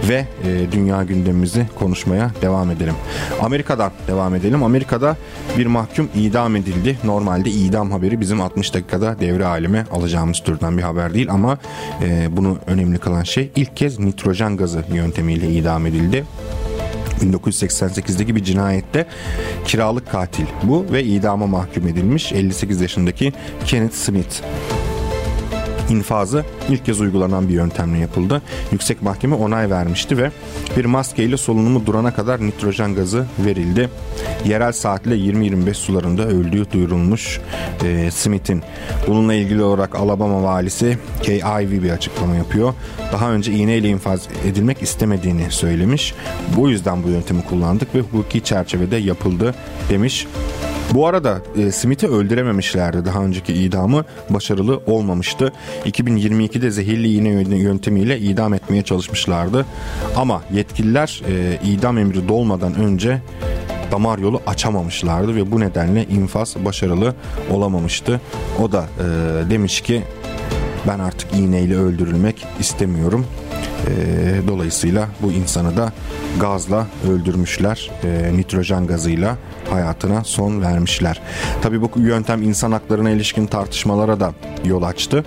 [0.09, 2.95] ve e, dünya gündemimizi konuşmaya devam edelim.
[3.43, 4.63] Amerika'dan devam edelim.
[4.63, 5.17] Amerika'da
[5.59, 6.99] bir mahkum idam edildi.
[7.05, 11.59] Normalde idam haberi bizim 60 dakikada devre aleme alacağımız türden bir haber değil ama
[12.03, 16.25] e, bunu önemli kılan şey ilk kez nitrojen gazı yöntemiyle idam edildi.
[17.23, 19.07] 1988'deki bir cinayette
[19.65, 23.33] kiralık katil bu ve idama mahkum edilmiş 58 yaşındaki
[23.67, 24.43] Kenneth Smith
[25.93, 28.43] infazı ilk kez uygulanan bir yöntemle yapıldı.
[28.73, 30.31] Yüksek Mahkeme onay vermişti ve
[30.77, 33.89] bir maskeyle solunumu durana kadar nitrojen gazı verildi.
[34.45, 37.41] Yerel saatle 20-25 sularında öldüğü duyurulmuş
[37.85, 38.63] e, Smith'in.
[39.07, 42.75] Bununla ilgili olarak Alabama valisi Kay Ivey bir açıklama yapıyor.
[43.13, 46.15] Daha önce iğneyle infaz edilmek istemediğini söylemiş.
[46.57, 49.55] Bu yüzden bu yöntemi kullandık ve hukuki çerçevede yapıldı
[49.91, 50.27] demiş.
[50.95, 53.05] Bu arada e, Smith'i öldürememişlerdi.
[53.05, 55.53] Daha önceki idamı başarılı olmamıştı.
[55.85, 59.67] 2022'de zehirli iğne yöntemiyle idam etmeye çalışmışlardı.
[60.17, 63.23] Ama yetkililer e, idam emri dolmadan önce
[63.93, 67.15] damar yolu açamamışlardı ve bu nedenle infaz başarılı
[67.51, 68.21] olamamıştı.
[68.63, 69.05] O da e,
[69.51, 70.03] demiş ki
[70.89, 73.27] ben artık iğneyle öldürülmek istemiyorum.
[73.89, 75.93] E, dolayısıyla bu insanı da
[76.41, 77.91] gazla öldürmüşler.
[78.05, 79.37] E, nitrojen gazıyla
[79.71, 81.21] hayatına son vermişler.
[81.63, 84.33] Tabi bu yöntem insan haklarına ilişkin tartışmalara da
[84.65, 85.25] yol açtı.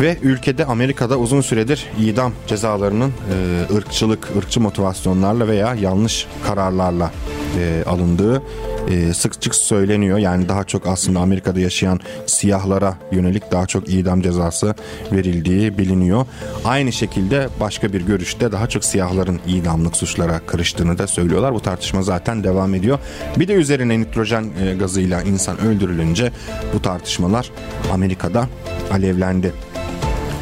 [0.00, 7.10] Ve ülkede Amerika'da uzun süredir idam cezalarının e, ırkçılık, ırkçı motivasyonlarla veya yanlış kararlarla
[7.58, 8.42] e, alındığı
[8.88, 10.18] e, sık sık söyleniyor.
[10.18, 14.74] Yani daha çok aslında Amerika'da yaşayan siyahlara yönelik daha çok idam cezası
[15.12, 16.26] verildiği biliniyor.
[16.64, 21.54] Aynı şekilde başka bir görüşte daha çok siyahların idamlık suçlara karıştığını da söylüyorlar.
[21.54, 22.98] Bu tartışma zaten devam ediyor.
[23.36, 26.32] Bir de üzerine nitrojen e, gazıyla insan öldürülünce
[26.74, 27.50] bu tartışmalar
[27.92, 28.48] Amerika'da
[28.92, 29.52] alevlendi.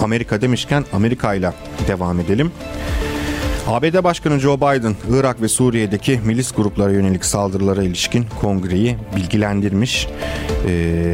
[0.00, 1.52] Amerika demişken Amerika ile
[1.88, 2.52] devam edelim.
[3.70, 10.08] ABD Başkanı Joe Biden, Irak ve Suriye'deki milis gruplara yönelik saldırılara ilişkin kongreyi bilgilendirmiş.
[10.66, 10.72] E,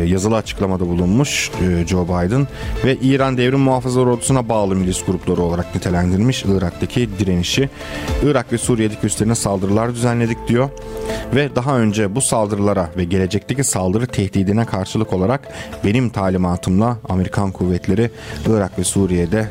[0.08, 2.46] yazılı açıklamada bulunmuş e, Joe Biden
[2.84, 7.68] ve İran Devrim Muhafızları Ordusu'na bağlı milis grupları olarak nitelendirmiş Irak'taki direnişi.
[8.24, 10.68] Irak ve Suriye'deki üstlerine saldırılar düzenledik diyor
[11.34, 15.40] ve daha önce bu saldırılara ve gelecekteki saldırı tehdidine karşılık olarak
[15.84, 18.10] benim talimatımla Amerikan kuvvetleri
[18.48, 19.48] Irak ve Suriye'de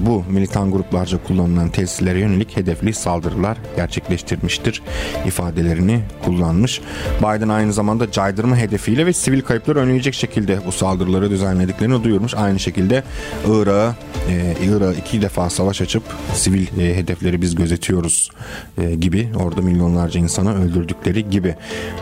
[0.00, 4.82] bu militan gruplarca kullanılan tesislere yönelik hedefli saldırılar gerçekleştirmiştir
[5.26, 6.80] ifadelerini kullanmış.
[7.18, 12.34] Biden aynı zamanda caydırma hedefiyle ve sivil kayıpları önleyecek şekilde bu saldırıları düzenlediklerini duyurmuş.
[12.34, 13.02] Aynı şekilde
[13.46, 13.94] Irak'a
[14.30, 16.02] e, Irak'a iki defa savaş açıp
[16.34, 18.30] sivil e, hedefleri biz gözetiyoruz
[18.78, 21.54] e, gibi orada milyonlarca insanı öldürdükleri gibi.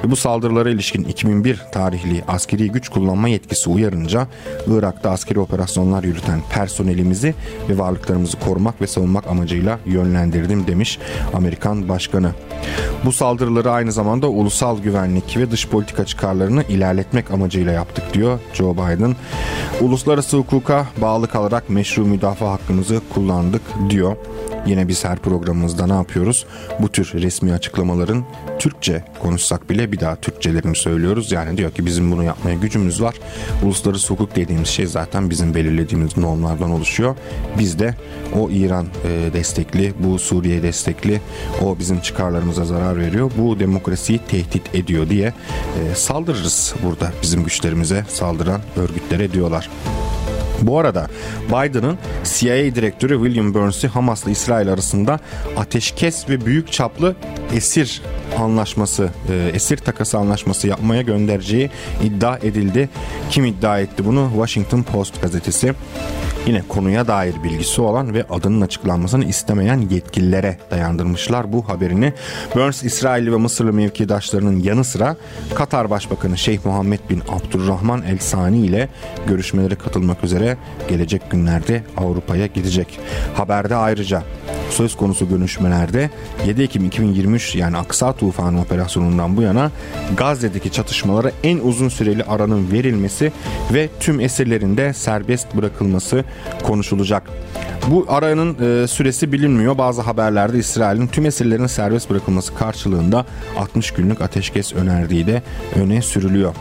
[0.05, 4.27] Ve bu saldırılara ilişkin 2001 tarihli askeri güç kullanma yetkisi uyarınca
[4.67, 7.35] Irak'ta askeri operasyonlar yürüten personelimizi
[7.69, 10.99] ve varlıklarımızı korumak ve savunmak amacıyla yönlendirdim demiş
[11.35, 12.31] Amerikan Başkanı.
[13.05, 18.75] Bu saldırıları aynı zamanda ulusal güvenlik ve dış politika çıkarlarını ilerletmek amacıyla yaptık diyor Joe
[18.75, 19.17] Biden.
[19.81, 24.17] Uluslararası hukuka bağlı kalarak meşru müdafaa hakkımızı kullandık diyor.
[24.67, 26.47] Yine biz her programımızda ne yapıyoruz?
[26.81, 28.25] Bu tür resmi açıklamaların
[28.59, 31.33] Türkçe konuşsak bile bir daha Türkçelerini söylüyoruz.
[31.33, 33.15] Yani diyor ki bizim bunu yapmaya gücümüz var.
[33.63, 37.17] Uluslararası hukuk dediğimiz şey zaten bizim belirlediğimiz normlardan oluşuyor.
[37.59, 37.95] Biz de
[38.35, 41.21] o İran e, destekli, bu Suriye destekli,
[41.63, 43.31] o bizim çıkarlarımıza zarar veriyor.
[43.39, 49.71] Bu demokrasiyi tehdit ediyor diye e, saldırırız burada bizim güçlerimize saldıran örgütlere diyorlar.
[50.67, 51.07] Bu arada
[51.49, 55.21] Biden'ın CIA direktörü William Burns'i Hamas'la İsrail arasında
[55.57, 57.17] ateşkes ve büyük çaplı
[57.55, 58.03] esir
[58.39, 61.71] anlaşması, e, esir takası anlaşması yapmaya göndereceği
[62.03, 62.89] iddia edildi.
[63.31, 64.31] Kim iddia etti bunu?
[64.35, 65.75] Washington Post gazetesi.
[66.47, 72.13] Yine konuya dair bilgisi olan ve adının açıklanmasını istemeyen yetkililere dayandırmışlar bu haberini.
[72.55, 75.17] Burns, İsrail ve Mısırlı mevkidaşlarının yanı sıra
[75.55, 78.89] Katar Başbakanı Şeyh Muhammed bin Abdurrahman El Sani ile
[79.27, 80.54] görüşmelere katılmak üzere
[80.89, 83.01] gelecek günlerde Avrupa'ya gidecek.
[83.35, 84.23] Haberde ayrıca
[84.71, 86.11] söz konusu görüşmelerde
[86.47, 89.71] 7 Ekim 2023 yani Aksa Tufanı operasyonundan bu yana
[90.17, 93.33] Gazze'deki çatışmalara en uzun süreli aranın verilmesi
[93.73, 96.25] ve tüm esirlerin de serbest bırakılması
[96.63, 97.23] konuşulacak.
[97.91, 99.79] Bu aranın e, süresi bilinmiyor.
[99.79, 103.27] Bazı haberlerde İsrail'in tüm esirlerin serbest bırakılması karşılığında
[103.59, 105.43] 60 günlük ateşkes önerdiği de
[105.77, 106.55] öne sürülüyor.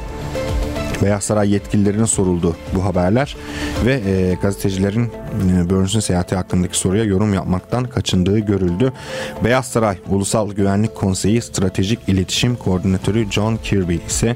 [1.01, 3.37] Beyaz Saray yetkililerine soruldu bu haberler
[3.85, 5.11] ve e, gazetecilerin
[5.49, 8.93] e, Burns'un seyahati hakkındaki soruya yorum yapmaktan kaçındığı görüldü.
[9.43, 14.35] Beyaz Saray Ulusal Güvenlik Konseyi Stratejik İletişim Koordinatörü John Kirby ise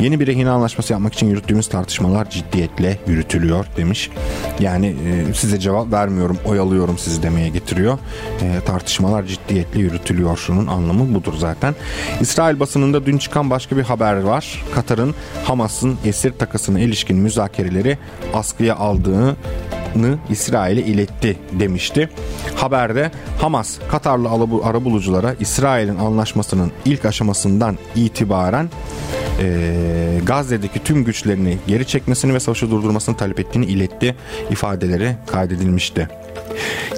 [0.00, 4.10] yeni bir rehin anlaşması yapmak için yürüttüğümüz tartışmalar ciddiyetle yürütülüyor demiş.
[4.60, 7.98] Yani e, size cevap vermiyorum, oyalıyorum sizi demeye getiriyor.
[8.42, 10.36] E, tartışmalar ciddiyetle yürütülüyor.
[10.36, 11.74] Şunun anlamı budur zaten.
[12.20, 14.64] İsrail basınında dün çıkan başka bir haber var.
[14.74, 17.98] Katar'ın Hamas'ın esir takasına ilişkin müzakereleri
[18.34, 19.34] askıya aldığını
[20.30, 22.08] İsrail'e iletti demişti.
[22.56, 24.28] Haberde Hamas Katarlı
[24.64, 28.70] arabuluculara İsrail'in anlaşmasının ilk aşamasından itibaren
[29.40, 34.16] e, Gazze'deki tüm güçlerini geri çekmesini ve savaşı durdurmasını talep ettiğini iletti
[34.50, 36.08] ifadeleri kaydedilmişti.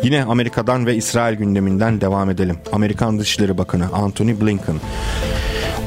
[0.03, 2.59] Yine Amerika'dan ve İsrail gündeminden devam edelim.
[2.73, 4.77] Amerikan Dışişleri Bakanı Antony Blinken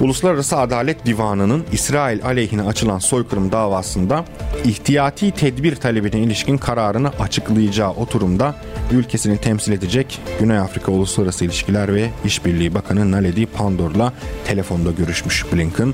[0.01, 4.25] Uluslararası Adalet Divanı'nın İsrail aleyhine açılan soykırım davasında
[4.65, 8.55] ihtiyati tedbir talebine ilişkin kararını açıklayacağı oturumda
[8.91, 14.13] ülkesini temsil edecek Güney Afrika Uluslararası İlişkiler ve İşbirliği Bakanı Naledi Pandor'la
[14.45, 15.93] telefonda görüşmüş Blinken.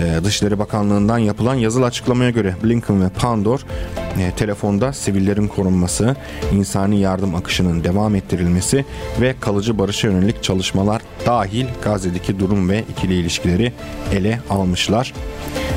[0.00, 3.60] Ee, Dışişleri Bakanlığı'ndan yapılan yazılı açıklamaya göre Blinken ve Pandor
[4.18, 6.16] e, telefonda sivillerin korunması,
[6.52, 8.84] insani yardım akışının devam ettirilmesi
[9.20, 13.72] ve kalıcı barışa yönelik çalışmalar dahil Gazze'deki durum ve ikili ilişkileri
[14.12, 15.14] ele almışlar.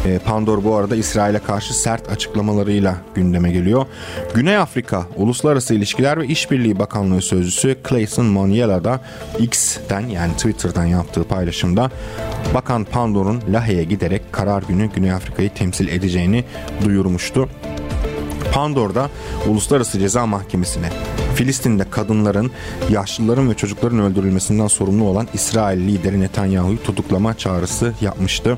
[0.05, 3.85] E, Pandor bu arada İsrail'e karşı sert açıklamalarıyla gündeme geliyor.
[4.33, 8.99] Güney Afrika Uluslararası İlişkiler ve İşbirliği Bakanlığı Sözcüsü Clayson Moniela da
[9.39, 11.91] X'ten yani Twitter'dan yaptığı paylaşımda
[12.53, 16.43] Bakan Pandor'un Lahey'e giderek karar günü Güney Afrika'yı temsil edeceğini
[16.85, 17.49] duyurmuştu.
[18.53, 19.09] Pandor'da
[19.47, 20.89] Uluslararası Ceza Mahkemesi'ne
[21.35, 22.51] Filistin'de kadınların,
[22.89, 28.57] yaşlıların ve çocukların öldürülmesinden sorumlu olan İsrail lideri Netanyahu'yu tutuklama çağrısı yapmıştı.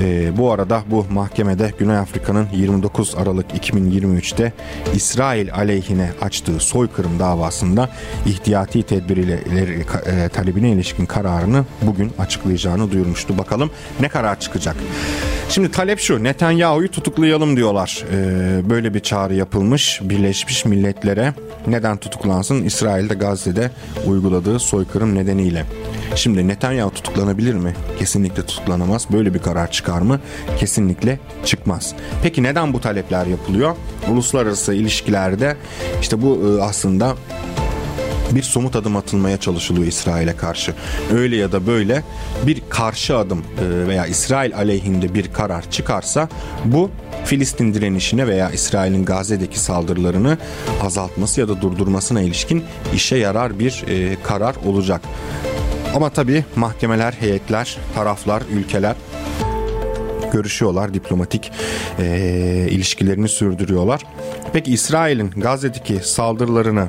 [0.00, 4.52] E, bu arada bu mahkemede Güney Afrika'nın 29 Aralık 2023'te
[4.94, 7.90] İsrail aleyhine açtığı soykırım davasında
[8.26, 9.40] ihtiyati tedbiriyle
[10.06, 13.38] e, talebine ilişkin kararını bugün açıklayacağını duyurmuştu.
[13.38, 14.76] Bakalım ne karar çıkacak.
[15.48, 18.04] Şimdi talep şu Netanyahu'yu tutuklayalım diyorlar.
[18.12, 21.34] E, böyle bir çağrı yapılmış Birleşmiş Milletler'e.
[21.66, 22.64] Neden tutuklansın?
[22.64, 23.70] İsrail'de Gazze'de
[24.06, 25.66] uyguladığı soykırım nedeniyle.
[26.14, 27.74] Şimdi Netanyahu tutuklanabilir mi?
[27.98, 29.06] Kesinlikle tutuklanamaz.
[29.12, 30.20] Böyle bir karar çıkar mı?
[30.58, 31.94] Kesinlikle çıkmaz.
[32.22, 33.76] Peki neden bu talepler yapılıyor?
[34.10, 35.56] Uluslararası ilişkilerde
[36.00, 37.14] işte bu e, aslında
[38.30, 40.74] bir somut adım atılmaya çalışılıyor İsrail'e karşı.
[41.12, 42.02] Öyle ya da böyle
[42.46, 46.28] bir karşı adım e, veya İsrail aleyhinde bir karar çıkarsa
[46.64, 46.90] bu
[47.24, 50.38] Filistin direnişine veya İsrail'in Gazze'deki saldırılarını
[50.82, 55.00] azaltması ya da durdurmasına ilişkin işe yarar bir e, karar olacak.
[55.94, 58.96] Ama tabii mahkemeler, heyetler, taraflar, ülkeler
[60.32, 61.52] görüşüyorlar, diplomatik
[61.98, 64.00] e, ilişkilerini sürdürüyorlar.
[64.52, 66.88] Peki İsrail'in Gazze'deki saldırılarını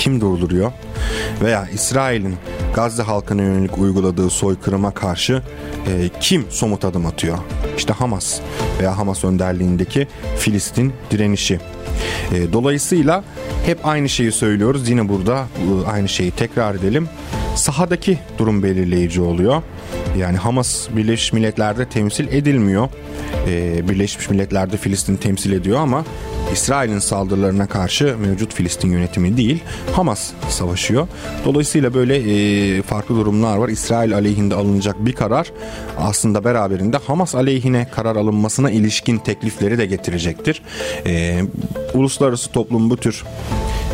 [0.00, 0.72] kim durduruyor?
[1.42, 2.36] Veya İsrail'in
[2.74, 5.42] Gazze halkına yönelik uyguladığı soykırıma karşı
[5.86, 7.38] e, kim somut adım atıyor?
[7.76, 8.40] İşte Hamas
[8.80, 10.08] veya Hamas önderliğindeki
[10.38, 11.60] Filistin direnişi.
[12.34, 13.24] E, dolayısıyla
[13.66, 14.88] hep aynı şeyi söylüyoruz.
[14.88, 15.46] Yine burada
[15.84, 17.08] e, aynı şeyi tekrar edelim.
[17.54, 19.62] Sahadaki durum belirleyici oluyor.
[20.18, 22.88] Yani Hamas Birleşmiş Milletler'de temsil edilmiyor.
[23.48, 26.04] Ee, Birleşmiş Milletler'de Filistin temsil ediyor ama
[26.52, 31.08] İsrail'in saldırılarına karşı mevcut Filistin yönetimi değil Hamas savaşıyor.
[31.44, 33.68] Dolayısıyla böyle e, farklı durumlar var.
[33.68, 35.52] İsrail aleyhinde alınacak bir karar
[35.98, 40.62] aslında beraberinde Hamas aleyhine karar alınmasına ilişkin teklifleri de getirecektir.
[41.06, 41.42] E,
[41.94, 43.24] uluslararası toplum bu tür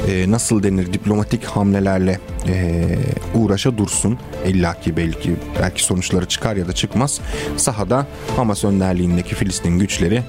[0.09, 2.87] e, nasıl denir diplomatik hamlelerle e,
[3.35, 4.19] uğraşa dursun.
[4.47, 7.21] illaki belki belki sonuçları çıkar ya da çıkmaz.
[7.57, 8.07] Sahada
[8.37, 10.23] Hamas önderliğindeki Filistin güçleri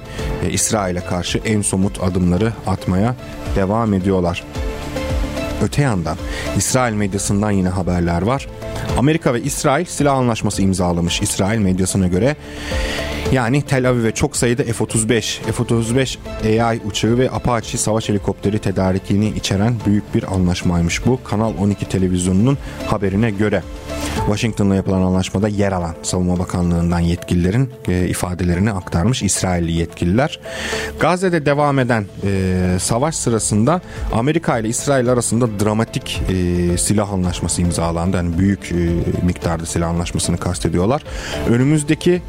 [0.44, 3.14] e, İsrail'e karşı en somut adımları atmaya
[3.56, 4.44] devam ediyorlar.
[5.62, 6.16] Öte yandan
[6.56, 8.46] İsrail medyasından yine haberler var.
[8.98, 12.36] Amerika ve İsrail silah anlaşması imzalamış İsrail medyasına göre.
[13.32, 19.74] Yani Tel Aviv'e çok sayıda F-35, F-35 AI uçağı ve Apache savaş helikopteri tedarikini içeren
[19.86, 21.20] büyük bir anlaşmaymış bu.
[21.24, 23.62] Kanal 12 televizyonunun haberine göre.
[24.26, 30.40] Washington'la yapılan anlaşmada yer alan Savunma Bakanlığı'ndan yetkililerin e, ifadelerini aktarmış İsrailli yetkililer.
[31.00, 33.80] Gazze'de devam eden e, savaş sırasında
[34.12, 38.16] Amerika ile İsrail arasında dramatik e, silah anlaşması imzalandı.
[38.16, 38.74] Yani büyük
[39.22, 41.04] miktarda silah anlaşmasını kastediyorlar.
[41.48, 42.22] Önümüzdeki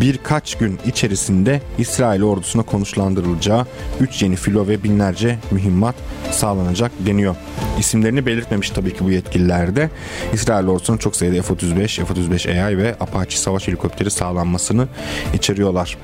[0.00, 3.66] birkaç gün içerisinde İsrail ordusuna konuşlandırılacağı
[4.00, 5.94] 3 yeni filo ve binlerce mühimmat
[6.30, 7.36] sağlanacak deniyor.
[7.78, 9.90] İsimlerini belirtmemiş tabii ki bu yetkililer de.
[10.32, 14.88] İsrail ordusunun çok sayıda F-35, F-35AI ve Apache savaş helikopteri sağlanmasını
[15.34, 15.98] içeriyorlar.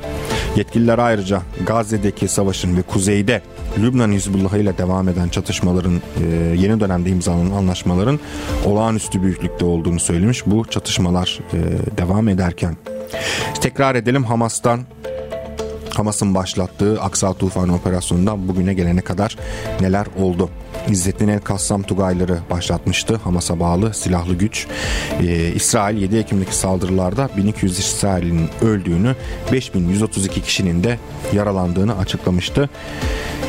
[0.57, 3.43] Yetkililer ayrıca Gazze'deki savaşın ve kuzeyde
[3.79, 8.21] Lübnan Hizbullahı ile devam eden çatışmaların e, yeni dönemde imzalanan anlaşmaların
[8.65, 10.47] olağanüstü büyüklükte olduğunu söylemiş.
[10.47, 11.59] Bu çatışmalar e,
[11.99, 12.77] devam ederken
[13.61, 14.81] tekrar edelim Hamas'tan
[15.95, 19.37] Hamas'ın başlattığı Aksa Tufanı operasyonundan bugüne gelene kadar
[19.81, 20.51] neler oldu?
[20.89, 24.67] İzzettin El Kassam Tugayları başlatmıştı Hamas'a bağlı silahlı güç.
[25.23, 29.17] Ee, İsrail 7 Ekim'deki saldırılarda 1200 İsrail'in öldüğünü
[29.53, 30.99] 5132 kişinin de
[31.33, 32.71] yaralandığını açıklamıştı.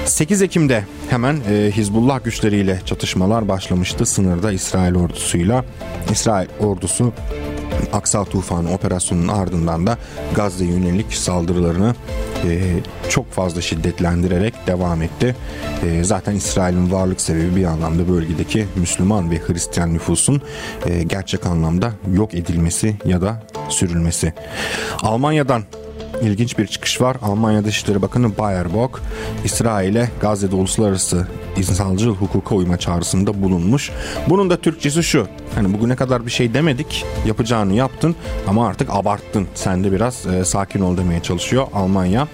[0.06, 5.66] 8 Ekim'de hemen e, Hizbullah güçleriyle çatışmalar başlamıştı sınırda İsrail ordusuyla.
[6.12, 7.14] İsrail ordusu
[7.94, 9.98] Aksa Tufanı operasyonunun ardından da
[10.36, 11.96] Gazze yönelik saldırılarını
[12.46, 12.74] e,
[13.10, 15.36] çok fazla şiddetlendirerek devam etti.
[15.84, 20.42] E, zaten İsrail'in varlık sebebi bir anlamda bölgedeki Müslüman ve Hristiyan nüfusun
[20.86, 24.34] e, gerçek anlamda yok edilmesi ya da sürülmesi.
[25.02, 25.64] Almanya'dan
[26.22, 27.18] ilginç bir çıkış var.
[27.22, 29.02] Almanya Dışişleri Bakanı Baerbock,
[29.44, 33.92] İsrail'e Gazze'de uluslararası insancıl hukuka uyma çağrısında bulunmuş.
[34.30, 35.28] Bunun da Türkçesi şu.
[35.56, 38.16] Hani bugüne kadar bir şey demedik, yapacağını yaptın
[38.48, 39.48] ama artık abarttın.
[39.56, 42.28] Sen de biraz e, sakin ol demeye çalışıyor Almanya.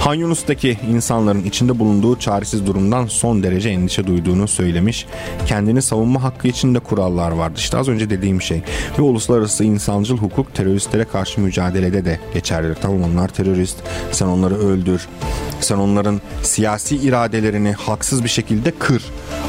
[0.00, 5.06] Han Yunus'taki insanların içinde bulunduğu çaresiz durumdan son derece endişe duyduğunu söylemiş.
[5.46, 7.54] Kendini savunma hakkı için de kurallar vardı.
[7.56, 8.62] İşte az önce dediğim şey.
[8.98, 12.74] Ve uluslararası insancıl hukuk teröristlere karşı mücadelede de geçerlidir.
[12.84, 13.76] Tamam onlar terörist.
[14.12, 15.08] Sen onları öldür.
[15.60, 19.04] Sen onların siyasi iradelerini haksız bir şekilde kır.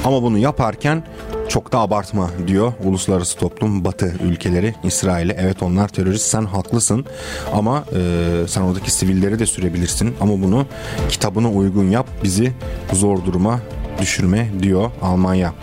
[0.05, 1.03] Ama bunu yaparken
[1.49, 5.37] çok da abartma diyor uluslararası toplum batı ülkeleri İsrail'e.
[5.39, 7.05] Evet onlar terörist sen haklısın
[7.53, 10.65] ama e, sen oradaki sivilleri de sürebilirsin ama bunu
[11.09, 12.53] kitabına uygun yap bizi
[12.93, 13.59] zor duruma
[14.01, 15.53] düşürme diyor Almanya.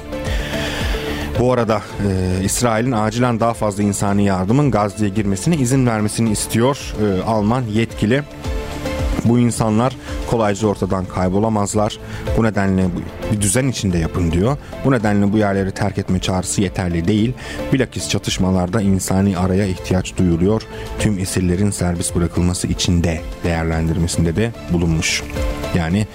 [1.40, 7.22] Bu arada e, İsrail'in acilen daha fazla insani yardımın Gazze'ye girmesine izin vermesini istiyor e,
[7.22, 8.22] Alman yetkili.
[9.24, 9.96] Bu insanlar
[10.32, 11.98] kolayca ortadan kaybolamazlar.
[12.36, 12.84] Bu nedenle
[13.32, 14.56] bir düzen içinde yapın diyor.
[14.84, 17.32] Bu nedenle bu yerleri terk etme çağrısı yeterli değil.
[17.72, 20.62] Bilakis çatışmalarda insani araya ihtiyaç duyuluyor.
[20.98, 25.22] Tüm esirlerin serbest bırakılması için de değerlendirmesinde de bulunmuş.
[25.74, 26.06] Yani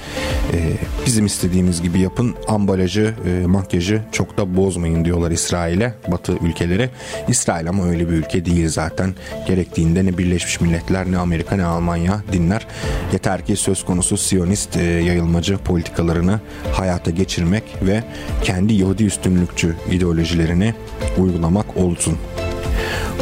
[0.53, 0.57] e,
[1.05, 6.89] bizim istediğimiz gibi yapın ambalajı, e, makyajı çok da bozmayın diyorlar İsrail'e, Batı ülkeleri.
[7.27, 9.15] İsrail ama öyle bir ülke değil zaten.
[9.47, 12.67] Gerektiğinde ne Birleşmiş Milletler ne Amerika ne Almanya dinler.
[13.13, 16.39] Yeter ki söz konusu Siyonist e, yayılmacı politikalarını
[16.73, 18.03] hayata geçirmek ve
[18.43, 20.73] kendi Yahudi üstünlükçü ideolojilerini
[21.17, 22.17] uygulamak olsun.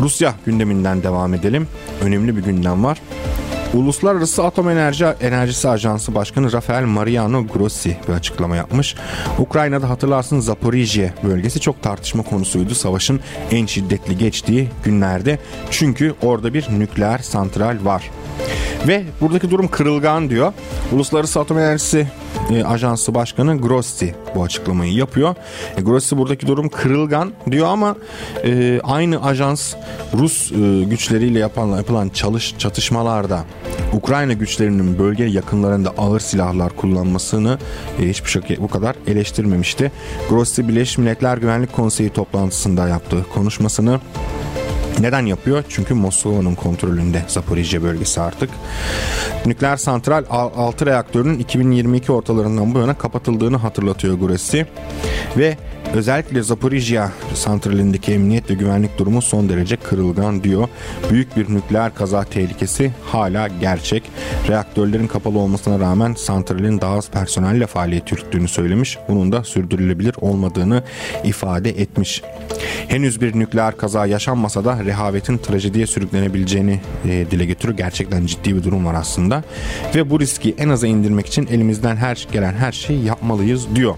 [0.01, 1.67] Rusya gündeminden devam edelim.
[2.01, 3.01] Önemli bir gündem var.
[3.73, 8.95] Uluslararası Atom Enerji Enerjisi Ajansı Başkanı Rafael Mariano Grossi bir açıklama yapmış.
[9.39, 13.19] Ukrayna'da hatırlarsın Zaporijye bölgesi çok tartışma konusuydu savaşın
[13.51, 15.39] en şiddetli geçtiği günlerde.
[15.69, 18.11] Çünkü orada bir nükleer santral var.
[18.87, 20.53] Ve buradaki durum kırılgan diyor.
[20.91, 22.07] Uluslararası Atom Enerjisi
[22.51, 25.35] e, Ajansı Başkanı Grossi bu açıklamayı yapıyor.
[25.77, 27.95] E, Grossi buradaki durum kırılgan diyor ama
[28.43, 29.73] e, aynı ajans
[30.13, 30.51] Rus
[30.89, 33.43] güçleriyle yapılan, yapılan çalış çatışmalarda
[33.93, 37.57] Ukrayna güçlerinin bölge yakınlarında ağır silahlar kullanmasını
[38.01, 39.91] e, hiçbir şekilde bu kadar eleştirmemişti.
[40.29, 43.99] Grossi Birleşmiş Milletler Güvenlik Konseyi toplantısında yaptığı konuşmasını
[44.99, 45.63] neden yapıyor?
[45.69, 48.49] Çünkü Moskova'nın kontrolünde Zaporijye bölgesi artık.
[49.45, 54.65] Nükleer santral 6 reaktörünün 2022 ortalarından bu yana kapatıldığını hatırlatıyor Grossi.
[55.37, 55.57] Ve
[55.93, 60.67] Özellikle Zaporijya santralindeki emniyet ve güvenlik durumu son derece kırılgan diyor.
[61.11, 64.03] Büyük bir nükleer kaza tehlikesi hala gerçek.
[64.47, 68.97] Reaktörlerin kapalı olmasına rağmen santralin daha az personelle faaliyet yürüttüğünü söylemiş.
[69.07, 70.83] Bunun da sürdürülebilir olmadığını
[71.23, 72.21] ifade etmiş.
[72.87, 77.77] Henüz bir nükleer kaza yaşanmasa da rehavetin trajediye sürüklenebileceğini e, dile getiriyor.
[77.77, 79.43] Gerçekten ciddi bir durum var aslında.
[79.95, 83.95] Ve bu riski en aza indirmek için elimizden her gelen her şeyi yapmalıyız diyor.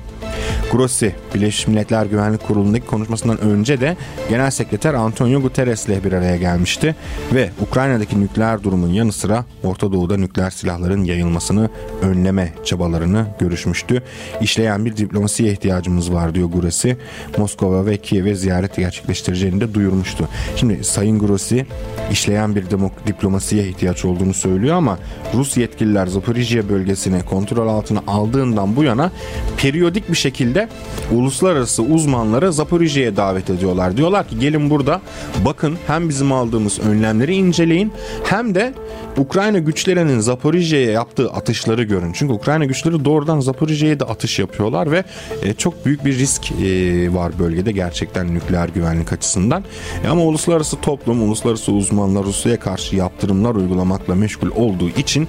[0.72, 3.98] Grossi, Birleşmiş Milletler Güvenlik Kurulu'ndaki konuşmasından önce de
[4.30, 6.96] Genel Sekreter Antonio Guterres ile bir araya gelmişti
[7.34, 11.70] ve Ukrayna'daki nükleer durumun yanı sıra Orta Doğu'da nükleer silahların yayılmasını
[12.02, 14.04] önleme çabalarını görüşmüştü.
[14.42, 16.98] İşleyen bir diplomasiye ihtiyacımız var diyor Grossi.
[17.38, 20.30] Moskova ve Kiev'e ziyaret gerçekleştireceğini de duyurmuştu.
[20.56, 21.66] Şimdi Sayın Grossi
[22.12, 22.66] işleyen bir
[23.08, 25.00] diplomasiye ihtiyaç olduğunu söylüyor ama
[25.34, 29.12] Rus yetkililer Zaporijye bölgesini kontrol altına aldığından bu yana
[29.58, 30.67] periyodik bir şekilde
[31.12, 33.98] uluslararası uzmanları Zaporijye'ye davet ediyorlar.
[33.98, 35.02] Diyorlar ki gelin burada
[35.46, 37.92] bakın hem bizim aldığımız önlemleri inceleyin
[38.24, 38.74] hem de
[39.18, 42.14] Ukrayna güçlerinin Zaporijye'ye yaptığı atışları görün.
[42.14, 45.04] Çünkü Ukrayna güçleri doğrudan Zaporijye'ye de atış yapıyorlar ve
[45.44, 49.64] e, çok büyük bir risk e, var bölgede gerçekten nükleer güvenlik açısından.
[50.06, 55.28] E, ama uluslararası toplum, uluslararası uzmanlar Rusya'ya karşı yaptırımlar uygulamakla meşgul olduğu için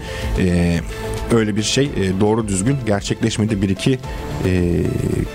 [1.32, 1.90] öyle bir şey
[2.20, 3.62] doğru düzgün gerçekleşmedi.
[3.62, 3.98] Bir iki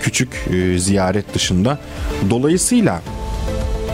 [0.02, 1.78] küçük e, ziyaret dışında.
[2.30, 3.02] Dolayısıyla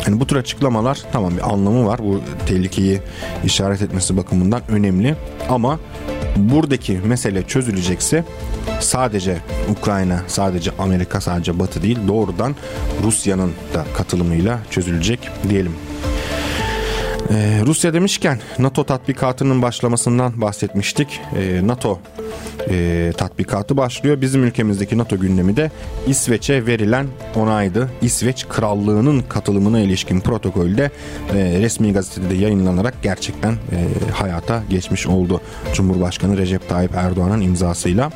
[0.06, 1.98] yani bu tür açıklamalar tamam bir anlamı var.
[2.02, 3.00] Bu tehlikeyi
[3.44, 5.16] işaret etmesi bakımından önemli.
[5.48, 5.80] Ama
[6.36, 8.24] buradaki mesele çözülecekse
[8.80, 9.38] sadece
[9.68, 12.56] Ukrayna, sadece Amerika, sadece Batı değil doğrudan
[13.02, 15.72] Rusya'nın da katılımıyla çözülecek diyelim.
[17.30, 21.20] Ee, Rusya demişken NATO tatbikatının başlamasından bahsetmiştik.
[21.36, 22.00] Ee, NATO
[22.68, 24.20] e, tatbikatı başlıyor.
[24.20, 25.70] Bizim ülkemizdeki NATO gündemi de
[26.06, 27.06] İsveç'e verilen
[27.36, 27.88] onaydı.
[28.02, 30.90] İsveç Krallığı'nın katılımına ilişkin protokolde
[31.34, 35.40] e, resmi gazetede yayınlanarak gerçekten e, hayata geçmiş oldu.
[35.74, 38.10] Cumhurbaşkanı Recep Tayyip Erdoğan'ın imzasıyla.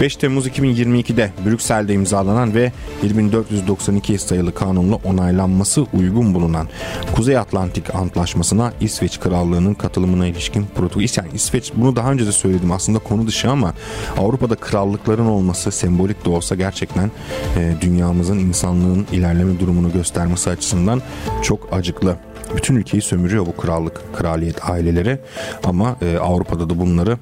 [0.00, 2.72] 5 Temmuz 2022'de Brüksel'de imzalanan ve
[3.02, 6.68] 7492 sayılı kanunla onaylanması uygun bulunan
[7.16, 10.98] Kuzey Atlantik Antlaşması'na İsveç Krallığı'nın katılımına ilişkin protokol.
[11.16, 13.74] Yani İsveç bunu daha önce de söyledim aslında konu dışı ama
[14.18, 17.10] Avrupa'da krallıkların olması sembolik de olsa gerçekten
[17.56, 21.02] e, dünyamızın insanlığın ilerleme durumunu göstermesi açısından
[21.42, 22.16] çok acıklı.
[22.56, 25.18] Bütün ülkeyi sömürüyor bu krallık, kraliyet aileleri
[25.64, 27.18] ama e, Avrupa'da da bunları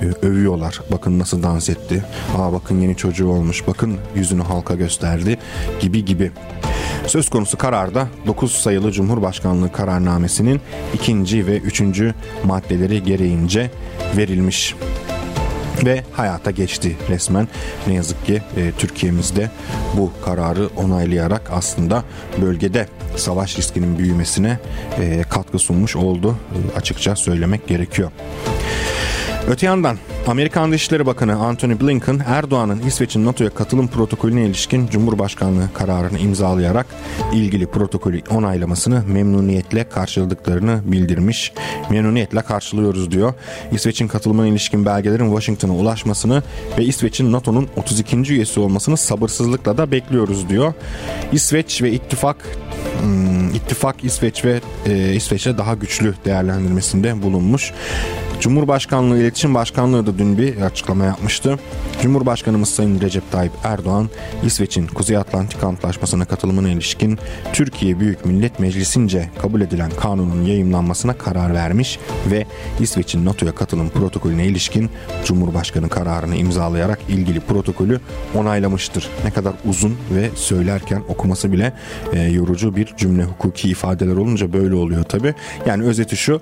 [0.00, 0.80] e, övüyorlar.
[0.92, 2.04] Bakın nasıl dans etti.
[2.38, 3.66] Aa bakın yeni çocuğu olmuş.
[3.66, 5.38] Bakın yüzünü halka gösterdi
[5.80, 6.30] gibi gibi.
[7.06, 10.60] Söz konusu kararda 9 sayılı Cumhurbaşkanlığı kararnamesinin
[10.94, 12.14] ikinci ve üçüncü
[12.44, 13.70] maddeleri gereğince
[14.16, 14.74] verilmiş
[15.84, 17.48] ve hayata geçti resmen.
[17.86, 19.50] Ne yazık ki e, Türkiye'mizde
[19.96, 22.04] bu kararı onaylayarak aslında
[22.40, 24.58] bölgede savaş riskinin büyümesine
[25.00, 26.36] e, katkı sunmuş oldu.
[26.52, 28.10] E, açıkça söylemek gerekiyor.
[29.48, 29.96] Öte yandan
[30.26, 36.86] Amerikan Dışişleri Bakanı Antony Blinken Erdoğan'ın İsveç'in NATO'ya katılım protokolüne ilişkin Cumhurbaşkanlığı kararını imzalayarak
[37.32, 41.52] ilgili protokolü onaylamasını memnuniyetle karşıladıklarını bildirmiş.
[41.90, 43.34] Memnuniyetle karşılıyoruz diyor.
[43.72, 46.42] İsveç'in katılımına ilişkin belgelerin Washington'a ulaşmasını
[46.78, 48.32] ve İsveç'in NATO'nun 32.
[48.32, 50.72] üyesi olmasını sabırsızlıkla da bekliyoruz diyor.
[51.32, 52.36] İsveç ve ittifak
[53.02, 57.72] hmm, ittifak İsveç ve e, İsveç'e daha güçlü değerlendirmesinde bulunmuş.
[58.40, 61.58] Cumhurbaşkanlığı İletişim Başkanlığı da dün bir açıklama yapmıştı.
[62.02, 64.08] Cumhurbaşkanımız Sayın Recep Tayyip Erdoğan,
[64.44, 67.18] İsveç'in Kuzey Atlantik Antlaşması'na katılımına ilişkin
[67.52, 71.98] Türkiye Büyük Millet Meclisi'nce kabul edilen kanunun yayımlanmasına karar vermiş
[72.30, 72.46] ve
[72.80, 74.90] İsveç'in NATO'ya katılım protokolüne ilişkin
[75.24, 78.00] Cumhurbaşkanı kararını imzalayarak ilgili protokolü
[78.34, 79.08] onaylamıştır.
[79.24, 81.72] Ne kadar uzun ve söylerken okuması bile
[82.12, 85.34] e, yorucu bir cümle hukuki ifadeler olunca böyle oluyor tabi.
[85.66, 86.40] Yani özeti şu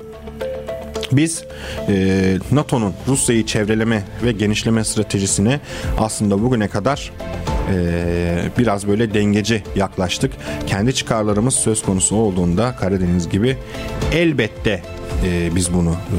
[1.13, 1.45] biz
[1.89, 5.61] e, NATO'nun Rusya'yı çevreleme ve genişleme stratejisine
[5.99, 7.13] aslında bugüne kadar
[7.75, 10.33] e, biraz böyle dengeci yaklaştık.
[10.67, 13.57] Kendi çıkarlarımız söz konusu olduğunda Karadeniz gibi
[14.13, 14.83] elbette
[15.25, 16.17] e, biz bunu e,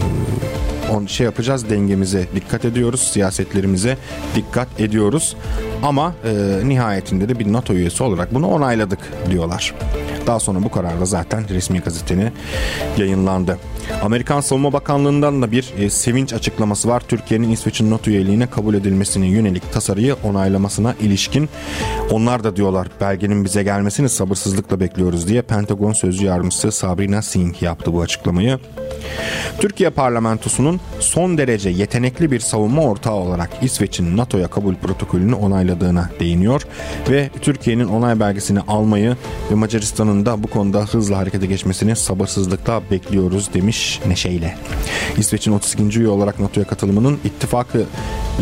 [0.92, 3.98] on şey yapacağız dengemize dikkat ediyoruz siyasetlerimize
[4.36, 5.36] dikkat ediyoruz
[5.84, 9.00] ama e, nihayetinde de bir NATO üyesi olarak bunu onayladık
[9.32, 9.74] diyorlar.
[10.28, 12.32] Daha sonra bu kararla zaten resmi gazeteni
[12.98, 13.58] yayınlandı.
[14.02, 17.04] Amerikan Savunma Bakanlığı'ndan da bir e, sevinç açıklaması var.
[17.08, 21.50] Türkiye'nin İsveç'in NATO üyeliğine kabul edilmesine yönelik tasarıyı onaylamasına ilişkin.
[22.12, 27.94] Onlar da diyorlar belgenin bize gelmesini sabırsızlıkla bekliyoruz diye Pentagon Sözcü Yardımcısı Sabrina Singh yaptı
[27.94, 28.60] bu açıklamayı.
[29.60, 36.62] Türkiye parlamentosunun son derece yetenekli bir savunma ortağı olarak İsveç'in NATO'ya kabul protokolünü onayladığına değiniyor
[37.10, 39.16] ve Türkiye'nin onay belgesini almayı
[39.52, 43.77] ve Macaristan'ın da bu konuda hızlı harekete geçmesini sabırsızlıkla bekliyoruz demiş
[44.08, 44.58] neşeyle.
[45.18, 46.00] İsveç'in 32.
[46.00, 47.86] üye olarak NATO'ya katılımının ittifakı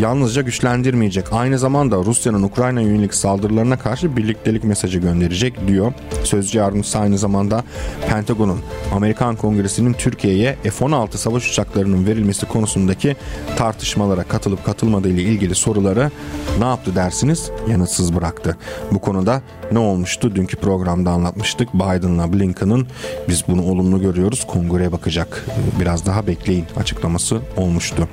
[0.00, 1.32] yalnızca güçlendirmeyecek.
[1.32, 5.92] Aynı zamanda Rusya'nın Ukrayna yönelik saldırılarına karşı birliktelik mesajı gönderecek diyor.
[6.24, 7.64] Sözcü yardımcısı aynı zamanda
[8.08, 8.60] Pentagon'un
[8.94, 13.16] Amerikan Kongresi'nin Türkiye'ye F-16 savaş uçaklarının verilmesi konusundaki
[13.56, 16.10] tartışmalara katılıp katılmadığı ile ilgili soruları
[16.58, 17.50] ne yaptı dersiniz?
[17.70, 18.56] Yanıtsız bıraktı.
[18.92, 19.42] Bu konuda
[19.72, 20.34] ne olmuştu?
[20.34, 21.74] Dünkü programda anlatmıştık.
[21.74, 22.86] Biden'la Blinken'ın
[23.28, 24.46] biz bunu olumlu görüyoruz.
[24.46, 25.44] Kongreye bakacak.
[25.80, 28.08] Biraz daha bekleyin açıklaması olmuştu.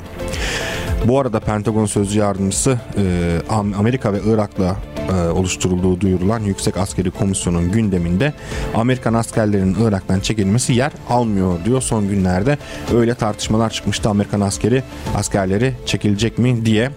[1.08, 3.42] Bu arada Pentagon Sözcü Yardımcısı e,
[3.78, 4.76] Amerika ve Irak'la
[5.10, 8.34] e, oluşturulduğu duyurulan Yüksek Askeri Komisyon'un gündeminde
[8.76, 11.82] Amerikan askerlerinin Irak'tan çekilmesi yer almıyor diyor.
[11.82, 12.58] Son günlerde
[12.94, 14.84] öyle tartışmalar çıkmıştı Amerikan askeri
[15.16, 16.92] askerleri çekilecek mi diye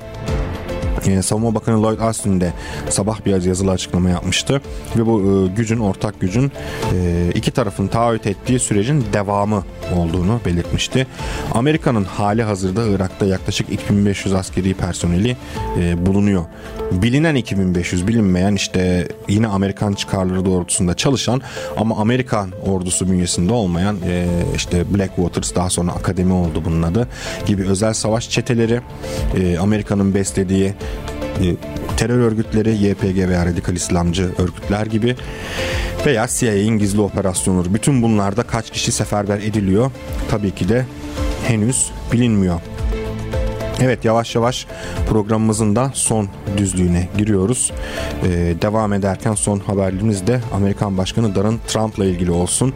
[1.06, 2.52] e, Savunma Bakanı Lloyd Austin de
[2.90, 4.60] sabah bir yazılı açıklama yapmıştı
[4.96, 6.52] ve bu e, gücün ortak gücün
[6.94, 9.64] e, iki tarafın taahhüt ettiği sürecin devamı
[9.96, 11.06] olduğunu belirtmişti.
[11.54, 15.36] Amerika'nın hali hazırda Irak'ta yaklaşık 2500 askeri personeli
[15.78, 16.44] e, bulunuyor.
[16.92, 21.42] Bilinen 2500 bilinmeyen işte yine Amerikan çıkarları doğrultusunda çalışan
[21.76, 24.26] ama Amerikan ordusu bünyesinde olmayan e,
[24.56, 24.84] işte
[25.16, 27.08] Waters daha sonra akademi oldu bunun adı
[27.46, 28.80] gibi özel savaş çeteleri
[29.36, 30.74] e, Amerika'nın beslediği
[31.96, 35.16] terör örgütleri, YPG veya radikal İslamcı örgütler gibi
[36.06, 37.74] veya CIA'in gizli operasyonları.
[37.74, 39.90] Bütün bunlarda kaç kişi seferber ediliyor?
[40.30, 40.86] Tabii ki de
[41.46, 42.60] henüz bilinmiyor.
[43.80, 44.66] Evet yavaş yavaş
[45.08, 47.72] programımızın da son düzlüğüne giriyoruz.
[48.24, 48.28] Ee,
[48.62, 52.74] devam ederken son haberlerimiz de Amerikan Başkanı Donald Trump'la ilgili olsun.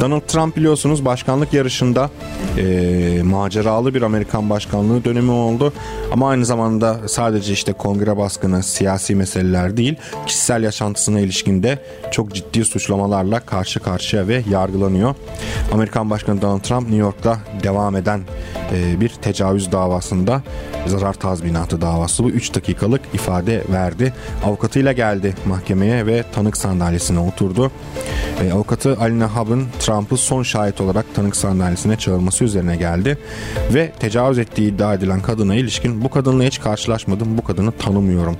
[0.00, 2.10] Donald Trump biliyorsunuz başkanlık yarışında
[2.58, 5.72] e, maceralı bir Amerikan başkanlığı dönemi oldu.
[6.12, 9.94] Ama aynı zamanda sadece işte kongre baskını, siyasi meseleler değil,
[10.26, 11.78] kişisel yaşantısına ilişkinde
[12.10, 15.14] çok ciddi suçlamalarla karşı karşıya ve yargılanıyor.
[15.72, 18.20] Amerikan Başkanı Donald Trump New York'ta devam eden
[18.72, 20.25] e, bir tecavüz davasında
[20.86, 24.12] zarar tazminatı davası bu 3 dakikalık ifade verdi.
[24.44, 27.70] Avukatıyla geldi mahkemeye ve tanık sandalyesine oturdu.
[28.42, 33.18] E, avukatı Alina Hab'ın Trump'ı son şahit olarak tanık sandalyesine çağırması üzerine geldi
[33.74, 38.36] ve tecavüz ettiği iddia edilen kadına ilişkin bu kadınla hiç karşılaşmadım bu kadını tanımıyorum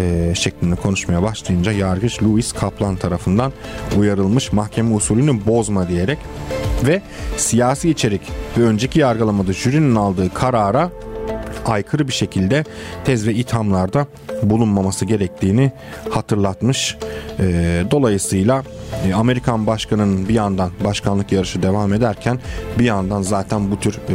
[0.00, 3.52] e, şeklinde konuşmaya başlayınca yargıç Louis Kaplan tarafından
[3.98, 6.18] uyarılmış mahkeme usulünü bozma diyerek
[6.86, 7.02] ve
[7.36, 8.22] siyasi içerik
[8.58, 10.90] ve önceki yargılamada jürinin aldığı karara
[11.64, 12.64] aykırı bir şekilde
[13.04, 14.06] tez ve ithamlarda
[14.42, 15.72] bulunmaması gerektiğini
[16.10, 16.96] hatırlatmış.
[17.40, 17.44] E,
[17.90, 18.62] dolayısıyla
[19.08, 22.38] e, Amerikan başkanının bir yandan başkanlık yarışı devam ederken
[22.78, 24.14] bir yandan zaten bu tür e,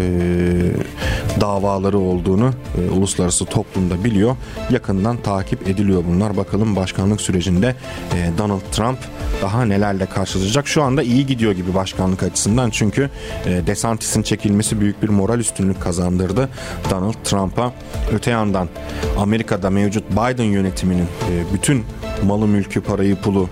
[1.41, 4.35] davaları olduğunu e, uluslararası toplumda biliyor.
[4.69, 6.37] Yakından takip ediliyor bunlar.
[6.37, 7.75] Bakalım başkanlık sürecinde
[8.15, 8.99] e, Donald Trump
[9.41, 10.67] daha nelerle karşılaşacak.
[10.67, 13.09] Şu anda iyi gidiyor gibi başkanlık açısından çünkü
[13.45, 16.49] e, DeSantis'in çekilmesi büyük bir moral üstünlük kazandırdı
[16.89, 17.73] Donald Trump'a.
[18.13, 18.69] Öte yandan
[19.17, 21.85] Amerika'da mevcut Biden yönetiminin e, bütün
[22.23, 23.49] malı mülkü parayı pulu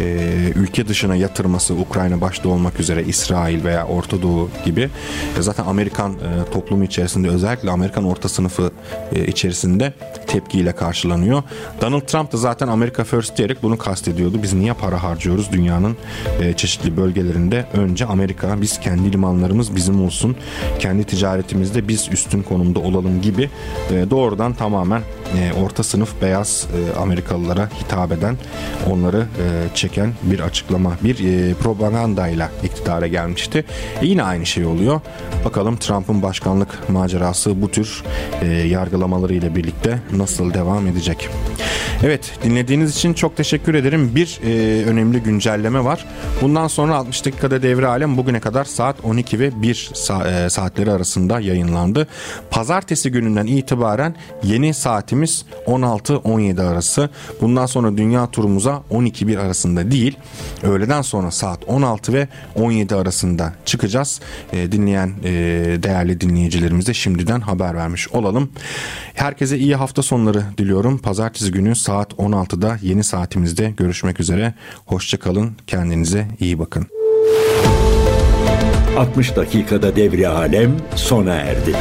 [0.00, 4.90] e, ülke dışına yatırması Ukrayna başta olmak üzere İsrail veya Orta Doğu gibi
[5.38, 8.72] e, zaten Amerikan e, toplumu içerisinde özellikle Amerikan orta sınıfı
[9.12, 9.92] e, içerisinde
[10.26, 11.42] tepkiyle karşılanıyor.
[11.80, 14.42] Donald Trump da zaten Amerika First diyerek bunu kastediyordu.
[14.42, 15.96] Biz niye para harcıyoruz dünyanın
[16.40, 17.66] e, çeşitli bölgelerinde?
[17.72, 20.36] Önce Amerika, biz kendi limanlarımız bizim olsun,
[20.78, 23.50] kendi ticaretimizde biz üstün konumda olalım gibi
[23.90, 25.02] e, doğrudan tamamen
[25.38, 28.36] e, orta sınıf beyaz e, Amerikalılara hitap eden,
[28.90, 33.64] onları e, çeken bir açıklama, bir e, propagandayla iktidara gelmişti.
[34.02, 35.00] E, yine aynı şey oluyor.
[35.44, 38.02] Bakalım Trump'ın başkanlık macerası bu tür
[38.42, 41.28] e, yargılamaları ile birlikte nasıl devam edecek?
[42.04, 44.12] Evet dinlediğiniz için çok teşekkür ederim.
[44.14, 46.06] Bir e, önemli güncelleme var.
[46.42, 50.92] Bundan sonra 60 dakikada devre alem bugüne kadar saat 12 ve 1 sa- e, saatleri
[50.92, 52.06] arasında yayınlandı.
[52.50, 57.10] Pazartesi gününden itibaren yeni saatimiz 16-17 arası.
[57.40, 60.16] Bundan sonra dünya turumuza 12-1 arasında değil
[60.62, 64.20] öğleden sonra saat 16 ve 17 arasında çıkacağız.
[64.52, 65.32] E, dinleyen e,
[65.82, 68.50] değerli dinleyicilerimize şimdiden haber vermiş olalım.
[69.14, 70.98] Herkese iyi hafta sonları diliyorum.
[70.98, 74.54] Pazartesi günü saat 16'da yeni saatimizde görüşmek üzere.
[74.86, 76.86] Hoşçakalın, kendinize iyi bakın.
[78.96, 81.72] 60 dakikada devri alem sona erdi.